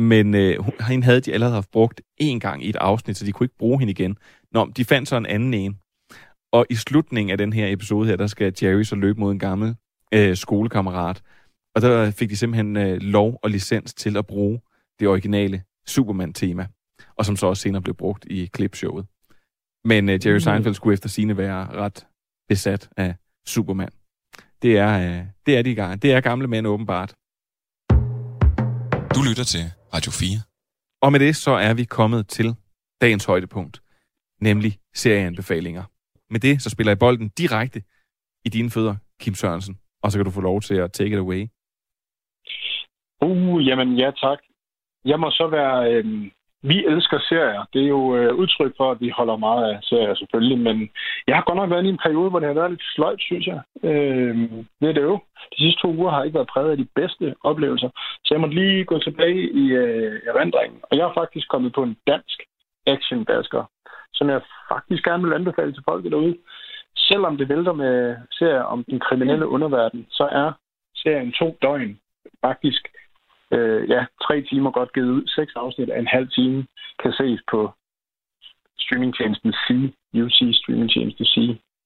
[0.00, 3.26] Men øh, hun- hende havde de allerede haft brugt én gang i et afsnit, så
[3.26, 4.16] de kunne ikke bruge hende igen.
[4.52, 5.78] Nå, de fandt så en anden en.
[6.52, 9.38] Og i slutningen af den her episode her, der skal Jerry så løbe mod en
[9.38, 9.74] gammel
[10.14, 11.22] øh, skolekammerat.
[11.74, 14.60] Og der fik de simpelthen øh, lov og licens til at bruge
[15.00, 16.66] det originale Superman-tema.
[17.16, 19.06] Og som så også senere blev brugt i klipshowet.
[19.84, 20.40] Men øh, Jerry Mm.
[20.40, 22.06] Seinfeld skulle efter sine være ret
[22.48, 23.14] besat af
[23.46, 23.92] Superman.
[24.62, 25.96] Det er, øh, det er de gange.
[25.96, 27.10] Det er gamle mænd åbenbart.
[29.14, 29.64] Du lytter til
[29.94, 30.40] Radio 4.
[31.02, 32.54] Og med det så er vi kommet til
[33.00, 33.82] dagens højdepunkt,
[34.40, 35.84] nemlig serieanbefalinger.
[36.32, 37.82] Med det så spiller jeg bolden direkte
[38.44, 41.18] i dine fødder, Kim Sørensen, og så kan du få lov til at take it
[41.18, 41.42] away.
[43.22, 44.38] Uh, jamen ja tak.
[45.04, 46.04] Jeg må så være, øh,
[46.62, 47.64] vi elsker serier.
[47.72, 50.90] Det er jo øh, udtryk for, at vi holder meget af serier selvfølgelig, men
[51.26, 53.46] jeg har godt nok været i en periode, hvor det har været lidt sløjt, synes
[53.46, 53.60] jeg.
[53.82, 54.34] Øh,
[54.80, 55.20] det er det jo.
[55.52, 57.90] De sidste to uger har ikke været præget af de bedste oplevelser,
[58.24, 60.80] så jeg måtte lige gå tilbage i øh, erindringen.
[60.82, 62.38] Og jeg har faktisk kommet på en dansk
[62.86, 63.26] action
[64.12, 64.40] som jeg
[64.72, 66.36] faktisk gerne vil anbefale til folk derude.
[66.96, 70.52] Selvom det vælter med serier om den kriminelle underverden, så er
[70.96, 71.98] serien to døgn
[72.40, 72.88] faktisk
[73.52, 75.26] øh, ja, tre timer godt givet ud.
[75.26, 76.66] Seks afsnit af en halv time
[77.02, 77.70] kan ses på
[78.78, 79.66] streamingtjenesten C,
[80.24, 81.34] UC streamingtjenesten C.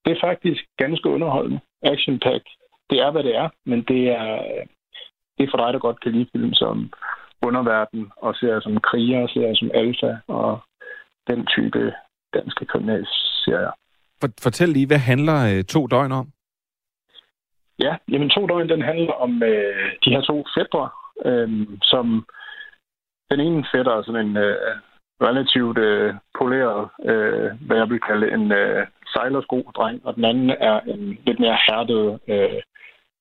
[0.05, 1.61] Det er faktisk ganske underholdende.
[1.83, 2.53] action -packed.
[2.91, 4.43] Det er, hvad det er, men det er,
[5.39, 6.93] det er for dig, der godt kan lide film som
[7.43, 10.61] underverden, og ser som kriger, og ser som alfa, og
[11.27, 11.93] den type
[12.35, 13.75] danske kriminalserier.
[14.21, 16.27] For, fortæl lige, hvad handler øh, to døgn om?
[17.79, 20.89] Ja, jamen to døgn, den handler om øh, de her to fædre,
[21.25, 22.27] øh, som
[23.31, 24.77] den ene fætter sådan en øh,
[25.23, 30.81] relativt øh, poleret, øh, hvad jeg vil kalde en øh, sejlersko-dreng, og den anden er
[30.81, 32.61] en lidt mere hærdet øh,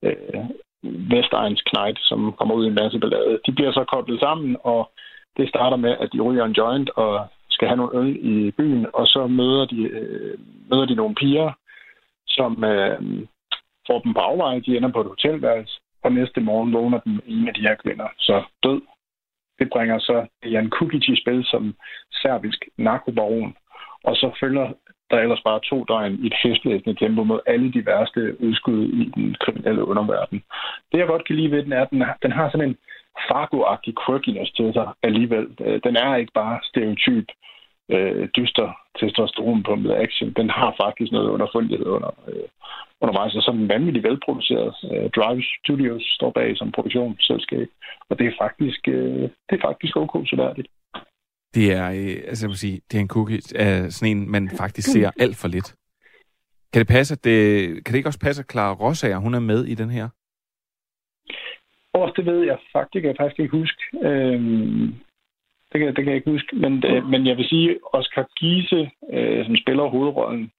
[0.04, 0.46] øh,
[0.84, 3.40] Vestegns Knight, som kommer ud i en masse ballade.
[3.46, 4.92] De bliver så koblet sammen, og
[5.38, 8.86] det starter med, at de ryger en joint og skal have nogle øl i byen,
[8.94, 10.40] og så møder de, øh,
[10.70, 11.52] møder de nogle piger,
[12.28, 13.00] som øh,
[13.88, 14.60] får dem på afveje.
[14.60, 18.08] De ender på et hotelværelse, og næste morgen vågner den ene af de her kvinder
[18.18, 18.82] så død.
[19.60, 21.76] Det bringer så Jan Kukic i spil som
[22.12, 23.56] serbisk narkobaron,
[24.04, 24.74] og så følger
[25.12, 29.12] der ellers bare to døgn i et hæsblæsende tempo mod alle de værste udskud i
[29.16, 30.44] den kriminelle underverden.
[30.92, 32.78] Det, jeg godt kan lide ved den, er, at den, den har sådan en
[33.28, 35.48] Fargo-agtig quirkiness til sig alligevel.
[35.66, 37.53] Øh, den er ikke bare stereotyp øh,
[38.38, 38.68] dyster
[39.00, 40.34] testosteronpumpet action.
[40.40, 42.48] Den har faktisk noget underfundighed under, øh,
[43.02, 44.74] undervejs, og så er den vanvittigt velproduceret.
[44.92, 47.68] Øh, Drive Studios står bag som produktionsselskab,
[48.10, 50.64] og det er faktisk, øh, det er faktisk ok så
[51.56, 54.50] Det er, øh, altså jeg må sige, det er en cookie er sådan en, man
[54.58, 55.76] faktisk ser alt for lidt.
[56.74, 59.40] Kan det passe, at det, kan det ikke også passe, at Clara Rossager, hun er
[59.40, 60.08] med i den her?
[61.96, 63.82] Åh, det ved jeg faktisk, jeg faktisk ikke huske.
[64.02, 64.96] Øhm,
[65.74, 66.56] det kan, det kan jeg ikke huske.
[66.56, 70.52] Men, øh, men jeg vil sige, Oscar Giese, øh, som spiller hovedrollen,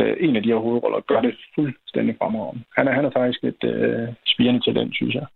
[0.00, 2.62] øh, en af de her hovedroller, gør det fuldstændig fremragende.
[2.76, 5.26] Han er, han er faktisk et øh, spirende talent, synes jeg.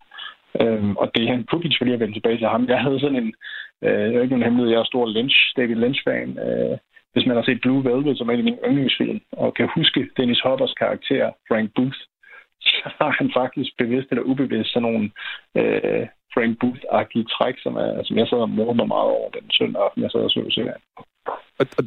[0.60, 2.68] Øhm, og det er han Pukic, for lige at vende tilbage til ham.
[2.68, 3.34] Jeg havde sådan en,
[3.84, 6.38] øh, jeg er ikke nogen hemmelighed, jeg er stor Lynch, David Lynch-fan.
[6.46, 6.78] Øh,
[7.12, 10.08] hvis man har set Blue Velvet, som er en af mine yndlingsfilm, og kan huske
[10.16, 11.98] Dennis Hoppers karakter, Frank Booth,
[12.68, 15.10] så har han faktisk bevidst eller ubevidst sådan nogle
[15.58, 16.06] øh,
[16.38, 19.82] Frank Booth-agtige træk, som, er, som jeg sad og morede mig meget over den søndag
[19.82, 20.82] aften, jeg sad og så serien.
[21.58, 21.84] Og, og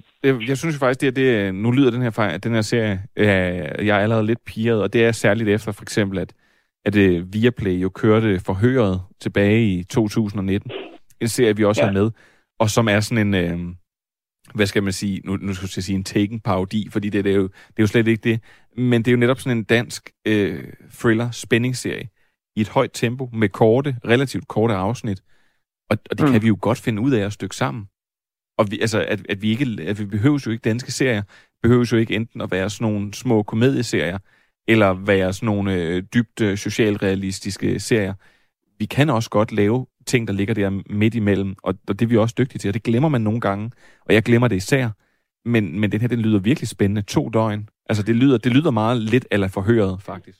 [0.47, 3.27] jeg synes faktisk, det er det, nu lyder den her, at den her serie, øh,
[3.87, 6.33] jeg er allerede lidt piret, og det er særligt efter for eksempel, at,
[6.85, 10.71] at uh, Viaplay jo kørte forhøret tilbage i 2019.
[11.21, 11.85] En serie, vi også ja.
[11.85, 12.11] har med,
[12.59, 13.75] og som er sådan en, øh,
[14.55, 17.31] hvad skal man sige, nu, nu skal jeg sige en taken parodi, fordi det, det,
[17.31, 18.39] er jo, det er jo slet ikke det,
[18.77, 20.63] men det er jo netop sådan en dansk øh,
[20.99, 22.09] thriller spændingsserie
[22.55, 25.23] i et højt tempo med korte, relativt korte afsnit,
[25.89, 26.31] og, og det mm.
[26.31, 27.85] kan vi jo godt finde ud af at stykke sammen.
[28.57, 31.21] Og vi, altså, at, at vi ikke, at vi behøver jo ikke danske serier,
[31.63, 34.17] behøver jo ikke enten at være sådan nogle små komedieserier,
[34.67, 38.13] eller være sådan nogle øh, dybt øh, socialrealistiske serier.
[38.79, 42.09] Vi kan også godt lave ting, der ligger der midt imellem, og, og det er
[42.09, 43.71] vi også dygtige til, og det glemmer man nogle gange,
[44.05, 44.89] og jeg glemmer det især.
[45.45, 47.01] Men, men den her, den lyder virkelig spændende.
[47.01, 47.69] To døgn.
[47.89, 50.39] Altså, det lyder, det lyder meget lidt eller forhøret, faktisk.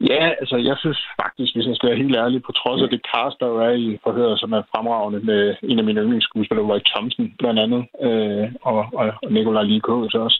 [0.00, 3.00] Ja, altså jeg synes faktisk, hvis jeg skal være helt ærlig, på trods af det
[3.10, 6.80] cast, der jo er i forhøret, som er fremragende med en af mine yndlingsskuespillere, Roy
[6.86, 10.38] Thompson blandt andet, øh, og, og, Nikolaj Likås også.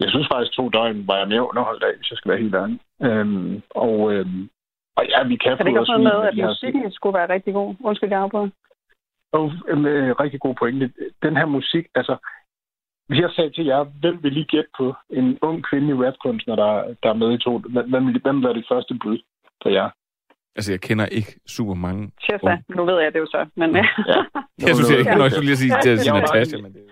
[0.00, 2.54] Jeg synes faktisk, to døgn var jeg mere underholdt af, hvis jeg skal være helt
[2.54, 2.78] ærlig.
[3.02, 4.48] Øhm, og, øhm,
[4.96, 6.90] og ja, vi kan, kan det ikke også med, at musikken her...
[6.90, 7.74] skulle være rigtig god?
[7.84, 8.48] Undskyld, jeg på.
[9.32, 10.92] Og øh, rigtig god pointe.
[11.22, 12.16] Den her musik, altså
[13.18, 17.08] jeg sagde til jer, hvem vil lige gætte på en ung kvindelig rapkunstner, der, der
[17.10, 17.58] er med i to?
[17.58, 19.18] Hvem, hvem var det første bud
[19.62, 19.88] på jer?
[20.56, 22.10] Altså, jeg kender ikke super mange.
[22.24, 23.70] Tessa, nu ved jeg det jo så, men...
[23.76, 23.86] Ja.
[24.12, 24.20] ja.
[24.66, 26.82] jeg synes, jeg, jeg, jeg lige at sige, det er Natasha, men det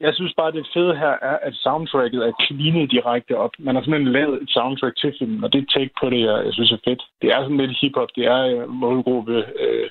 [0.00, 3.50] jeg synes bare, det fede her er, at soundtracket er cleanet direkte op.
[3.58, 6.52] Man har simpelthen lavet et soundtrack til filmen, og det take på det, jeg, jeg
[6.52, 7.02] synes er fedt.
[7.22, 9.86] Det er sådan lidt hip-hop, det er øh, målgruppe uh,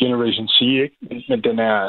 [0.00, 0.96] Generation C, ikke?
[1.28, 1.80] Men den er,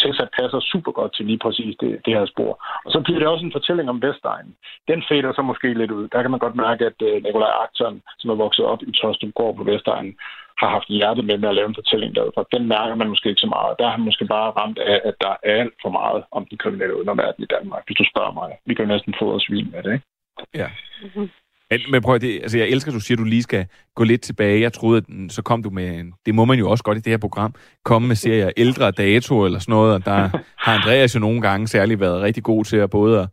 [0.00, 2.52] Tessa passer super godt til lige præcis det, det her spor.
[2.84, 4.54] Og så bliver det også en fortælling om Vestegnen.
[4.88, 6.08] Den fader så måske lidt ud.
[6.12, 9.32] Der kan man godt mærke, at uh, Nikolaj Akton, som er vokset op i Tostrup
[9.34, 10.14] Gård på Vestegnen,
[10.60, 12.44] har haft hjertet med med at lave en fortælling derudfra.
[12.56, 13.78] Den mærker man måske ikke så meget.
[13.78, 16.58] Der har han måske bare ramt af, at der er alt for meget om den
[16.58, 18.50] kriminelle underverden i Danmark, hvis du spørger mig.
[18.66, 20.06] Vi kan jo næsten få os svin med det, ikke?
[20.54, 20.68] Ja.
[21.02, 21.30] Mm-hmm.
[21.72, 23.66] Men, men prøv at det, altså jeg elsker, at du siger, at du lige skal
[23.96, 24.60] gå lidt tilbage.
[24.60, 27.10] Jeg troede, at så kom du med, det må man jo også godt i det
[27.10, 27.54] her program,
[27.84, 30.28] komme med serier ældre dato eller sådan noget, og der
[30.64, 33.28] har Andreas jo nogle gange særligt været rigtig god til at både at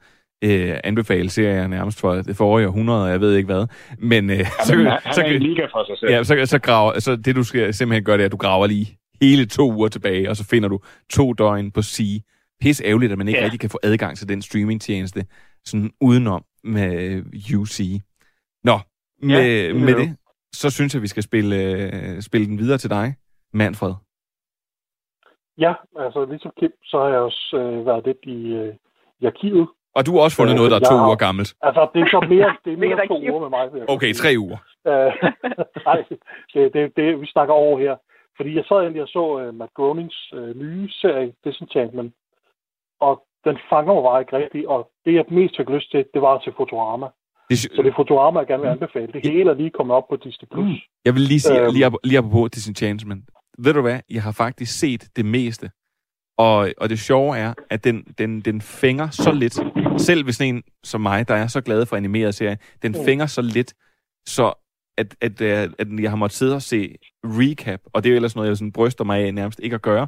[0.50, 3.66] øh, anbefale serier nærmest for det forrige århundrede, og jeg ved ikke hvad.
[3.98, 6.12] Men, øh, Ja, så, han så, er en liga for sig selv.
[6.12, 8.68] Ja, så, så, graver, så det du skal simpelthen gøre, det er, at du graver
[8.68, 10.80] lige hele to uger tilbage, og så finder du
[11.10, 12.20] to døgn på Sea.
[12.62, 13.40] Pis ærgerligt, at man ikke.
[13.40, 13.44] Ja.
[13.44, 15.26] rigtig kan få adgang til den streamingtjeneste,
[15.66, 17.24] sådan udenom med
[17.56, 18.02] UC.
[19.22, 20.18] Med, Ja, med det,
[20.54, 23.16] så synes jeg, vi skal spille, øh, spille den videre til dig,
[23.54, 23.94] Manfred.
[25.58, 28.76] Ja, altså ligesom Kim, så har jeg også øh, været lidt i, øh,
[29.20, 29.68] i arkivet.
[29.96, 31.50] Og du har også fundet Øh, noget, der er to har- uger gammelt.
[31.62, 33.90] Altså, det er så mere, det er mere to uger med mig.
[33.90, 34.58] Okay, tre uger.
[34.88, 35.12] Øh,
[35.88, 36.04] nej,
[36.54, 37.96] det, det, det, vi snakker over her.
[38.38, 42.14] Fordi jeg sad egentlig og så uh, Matt Gronings uh, nye serie, Disenchantment,
[43.00, 46.22] og den fanger mig bare ikke rigtigt, og det jeg mest fik lyst til, det
[46.22, 47.08] var at se Futurama.
[47.50, 49.08] Det, Så det er Futurama, jeg gerne vil anbefale.
[49.14, 50.48] Det hele er lige kommet op på Disney+.
[50.54, 50.80] Plus.
[51.06, 51.74] Jeg vil lige sige, Øhm.
[51.74, 53.24] lige, ap- lige apropos Disenchantment.
[53.58, 54.00] Ved du hvad?
[54.10, 55.72] Jeg har faktisk set det meste.
[56.38, 59.60] Og, og det sjove er, at den, den, den fænger så lidt,
[60.02, 63.06] selv hvis en som mig, der er så glad for animerede serier, den Mm.
[63.06, 63.74] fænger så lidt,
[64.28, 64.54] så
[64.98, 68.16] at, at, at, at jeg har måttet sidde og se recap, og det er jo
[68.16, 70.08] ellers noget, jeg sådan bryster mig af nærmest ikke at gøre,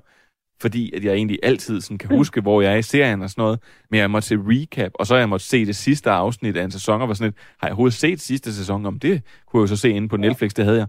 [0.62, 3.42] fordi at jeg egentlig altid sådan kan huske, hvor jeg er i serien og sådan
[3.42, 3.60] noget,
[3.90, 6.72] men jeg måtte se recap, og så jeg måtte se det sidste afsnit af en
[6.72, 9.16] sæson, og var sådan lidt, har jeg overhovedet set sidste sæson om det?
[9.48, 10.88] Kunne jeg jo så se inde på Netflix, det havde jeg.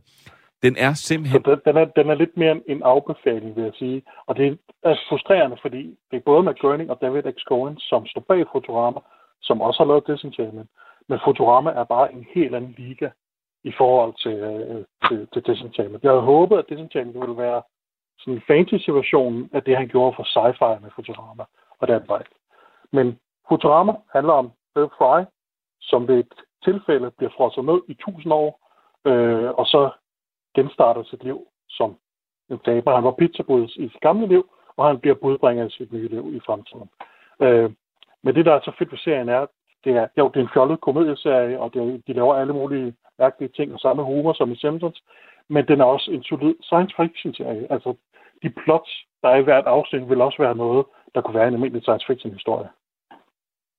[0.62, 1.42] Den er Så simpelthen...
[1.42, 4.02] den, den, er, den er lidt mere en- en afbefaling, vil jeg sige.
[4.26, 7.38] Og det er frustrerende, fordi det er både Matt Groening og David X.
[7.48, 9.00] Cohen, som står bag Futurama,
[9.42, 10.70] som også har lavet Disenchantment.
[11.08, 13.08] Men Futurama er bare en helt anden liga
[13.64, 16.04] i forhold til, øh, til, til Disenchantment.
[16.04, 17.62] Jeg havde håbet, at Disenchantment ville være
[18.22, 21.44] sådan en fantasy-versionen af det, han gjorde for sci-fi med Futurama,
[21.80, 22.22] og den vej.
[22.92, 23.18] Men
[23.48, 25.24] Futurama handler om Bill Fry,
[25.80, 28.50] som ved et tilfælde bliver frosset ned i tusind år,
[29.04, 29.90] øh, og så
[30.56, 31.96] genstarter sit liv som
[32.50, 32.94] en taber.
[32.94, 36.34] Han var pizzabud i sit gamle liv, og han bliver budbringer i sit nye liv
[36.34, 36.88] i fremtiden.
[37.40, 37.70] Øh,
[38.22, 39.46] men det, der er så fedt ved serien, er,
[39.84, 42.94] det er, jo, det er en fjollet komedieserie, og det, er- de laver alle mulige
[43.18, 45.02] mærkelige ting og samme humor som i Simpsons,
[45.48, 47.72] men den er også en solid science fiction-serie.
[47.72, 47.94] Altså,
[48.42, 48.90] de plots,
[49.22, 52.06] der er i hvert afsnit, vil også være noget, der kunne være en almindelig science
[52.10, 52.68] fiction-historie.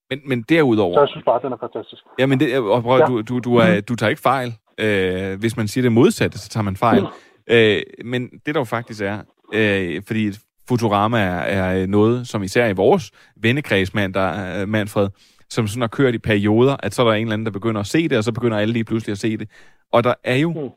[0.10, 0.96] Men, men derudover...
[0.96, 2.04] Så jeg synes bare, den er fantastisk.
[2.20, 3.06] Ja, men det, og prøv, Ja.
[3.06, 4.50] du, du, du, er, du tager ikke fejl.
[4.78, 7.04] Øh, hvis man siger det modsatte, så tager man fejl.
[7.50, 9.20] Øh, men det der jo faktisk er,
[9.54, 10.32] øh, fordi
[10.70, 15.10] Futurama er, er noget, som især i vores vennekreds, mand, der, øh, Manfred,
[15.50, 17.82] som sådan har kørt i perioder, at så er der en eller anden, der begynder
[17.82, 19.50] at se det, og så begynder alle lige pludselig at se det.
[19.92, 20.72] Og der er jo,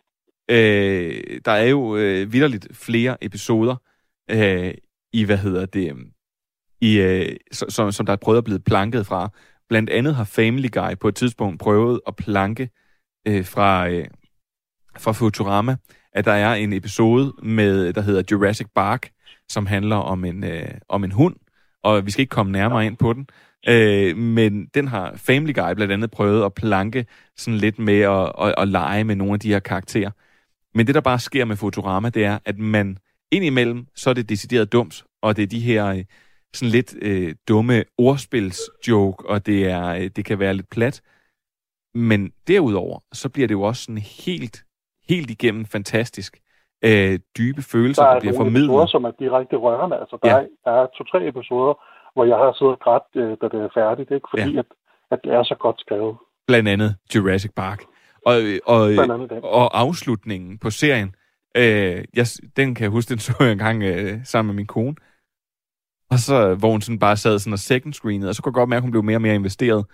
[0.51, 3.77] øh, der er jo øh, vidderligt flere episoder
[4.31, 4.75] øh,
[5.13, 6.11] i, hvad hedder det, øhm,
[6.81, 9.31] i, øh, som, som, som der er prøvet at blive planket fra.
[9.69, 12.71] Blandt andet har Family Guy på et tidspunkt prøvet at planke
[13.29, 14.07] øh, fra, øh,
[14.99, 15.77] fra Futurama,
[16.13, 19.11] at der er en episode med, der hedder Jurassic Park,
[19.49, 21.37] som handler om en, øh, om en hund,
[21.83, 23.29] og vi skal ikke komme nærmere ind på den,
[23.69, 28.33] øh, men den har Family Guy blandt andet prøvet at planke sådan lidt med at,
[28.41, 30.11] at, at lege med nogle af de her karakterer.
[30.77, 32.99] Men det, der bare sker med Futurama, det er, at man
[33.31, 36.05] indimellem, så er det decideret dumt, og det er de her øh,
[36.53, 41.03] sådan lidt øh, dumme ordspilsjoke, og det, er, øh, det kan være lidt plat.
[41.95, 44.65] Men derudover, så bliver det jo også sådan helt,
[45.09, 46.41] helt igennem fantastisk.
[46.85, 48.65] Øh, dybe følelser, Der der, er bliver formidlet.
[48.65, 49.97] episoder, som er direkte rørende.
[49.97, 50.37] Altså, der, ja.
[50.37, 51.75] er, der er to-tre episoder,
[52.15, 54.29] hvor jeg har siddet og grædt, øh, da det er færdigt, ikke?
[54.31, 54.59] fordi ja.
[54.59, 54.67] at,
[55.11, 56.17] at det er så godt skrevet.
[56.47, 57.81] Blandt andet Jurassic Park.
[58.27, 58.95] Og, og,
[59.43, 61.15] og afslutningen på serien,
[61.57, 64.95] øh, jeg, den kan jeg huske, den så jeg engang øh, sammen med min kone.
[66.11, 68.55] Og så, hvor hun sådan bare sad sådan og second screenede, og så kunne jeg
[68.55, 69.85] godt mærke, at hun blev mere og mere investeret.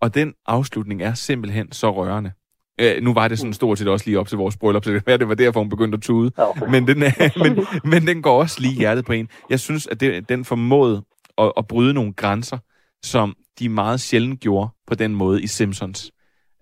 [0.00, 2.32] Og den afslutning er simpelthen så rørende.
[2.80, 5.06] Øh, nu var det sådan stort set også lige op til vores bryllup, så det,
[5.06, 6.32] være, det var derfor, hun begyndte at tude.
[6.36, 6.70] Okay.
[6.70, 9.28] men, den er, men, men den går også lige hjertet på en.
[9.50, 11.02] Jeg synes, at det, den formåede
[11.38, 12.58] at, at bryde nogle grænser,
[13.04, 16.12] som de meget sjældent gjorde på den måde i Simpsons.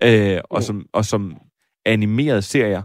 [0.05, 1.37] Øh, og, som, og som
[1.87, 2.83] animerede serier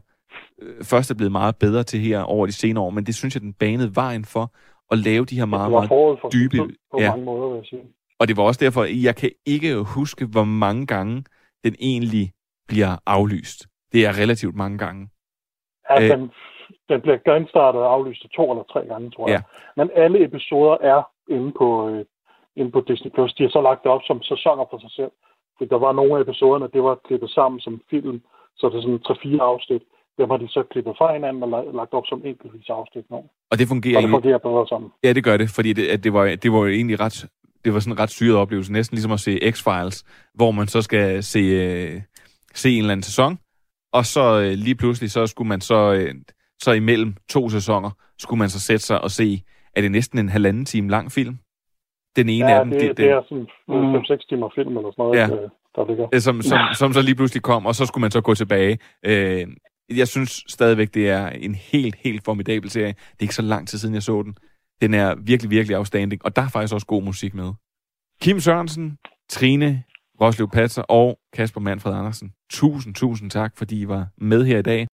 [0.62, 3.36] øh, først er blevet meget bedre til her over de senere år, men det synes
[3.36, 4.52] jeg, den banede vejen for
[4.92, 6.58] at lave de her meget, for meget sin dybe...
[6.92, 7.82] på Ja, mange måder, vil jeg sige.
[8.20, 11.24] og det var også derfor, at jeg kan ikke huske, hvor mange gange
[11.64, 12.32] den egentlig
[12.68, 13.68] bliver aflyst.
[13.92, 15.10] Det er relativt mange gange.
[15.90, 16.10] Ja, Øh.
[16.10, 16.32] den,
[16.90, 19.42] den bliver genstartet og aflyst to eller tre gange, tror jeg.
[19.78, 19.82] Ja.
[19.84, 22.06] Men alle episoder er inde på, øh,
[22.56, 23.12] inde på Disney+.
[23.12, 23.34] Plus.
[23.34, 25.12] De har så lagt det op som sæsoner for sig selv.
[25.64, 28.22] For der var nogle af episoderne, det var klippet sammen som film,
[28.58, 29.82] så det er sådan 3-4 afsnit.
[30.18, 33.18] Dem har de så klippet fra hinanden og la- lagt op som enkeltvis afsnit nu.
[33.52, 34.90] Og det fungerer Og det fungerer bedre sammen.
[35.04, 37.26] Ja, det gør det, fordi det, at det, var, det var jo egentlig ret...
[37.66, 39.98] Det var sådan en ret syret oplevelse, næsten ligesom at se X-Files,
[40.34, 42.02] hvor man så skal se, øh,
[42.54, 43.38] se en eller anden sæson,
[43.94, 46.16] og så øh, lige pludselig, så skulle man så, øh,
[46.62, 49.42] så imellem to sæsoner, skulle man så sætte sig og se,
[49.76, 51.38] er det næsten en halvanden time lang film?
[52.16, 54.94] Den ene Ja, af dem, det, det, det er sådan 5-6 timer film eller sådan
[54.98, 55.28] noget, Ja.
[55.42, 55.48] ja.
[55.76, 56.08] der ligger.
[56.14, 58.78] øh, som, som, som så lige pludselig kom, og så skulle man så gå tilbage.
[59.06, 59.48] Øh,
[59.98, 62.88] jeg synes stadigvæk, det er en helt, helt formidabel serie.
[62.94, 64.36] Det er ikke så lang tid siden, jeg så den.
[64.82, 67.52] Den er virkelig, virkelig outstanding, og der er faktisk også god musik med.
[68.22, 68.98] Kim Sørensen,
[69.30, 69.84] Trine
[70.22, 72.34] Roslev Patser og Kasper Manfred Andersen.
[72.52, 74.88] Tusind, tusind tak, fordi I var med her i dag.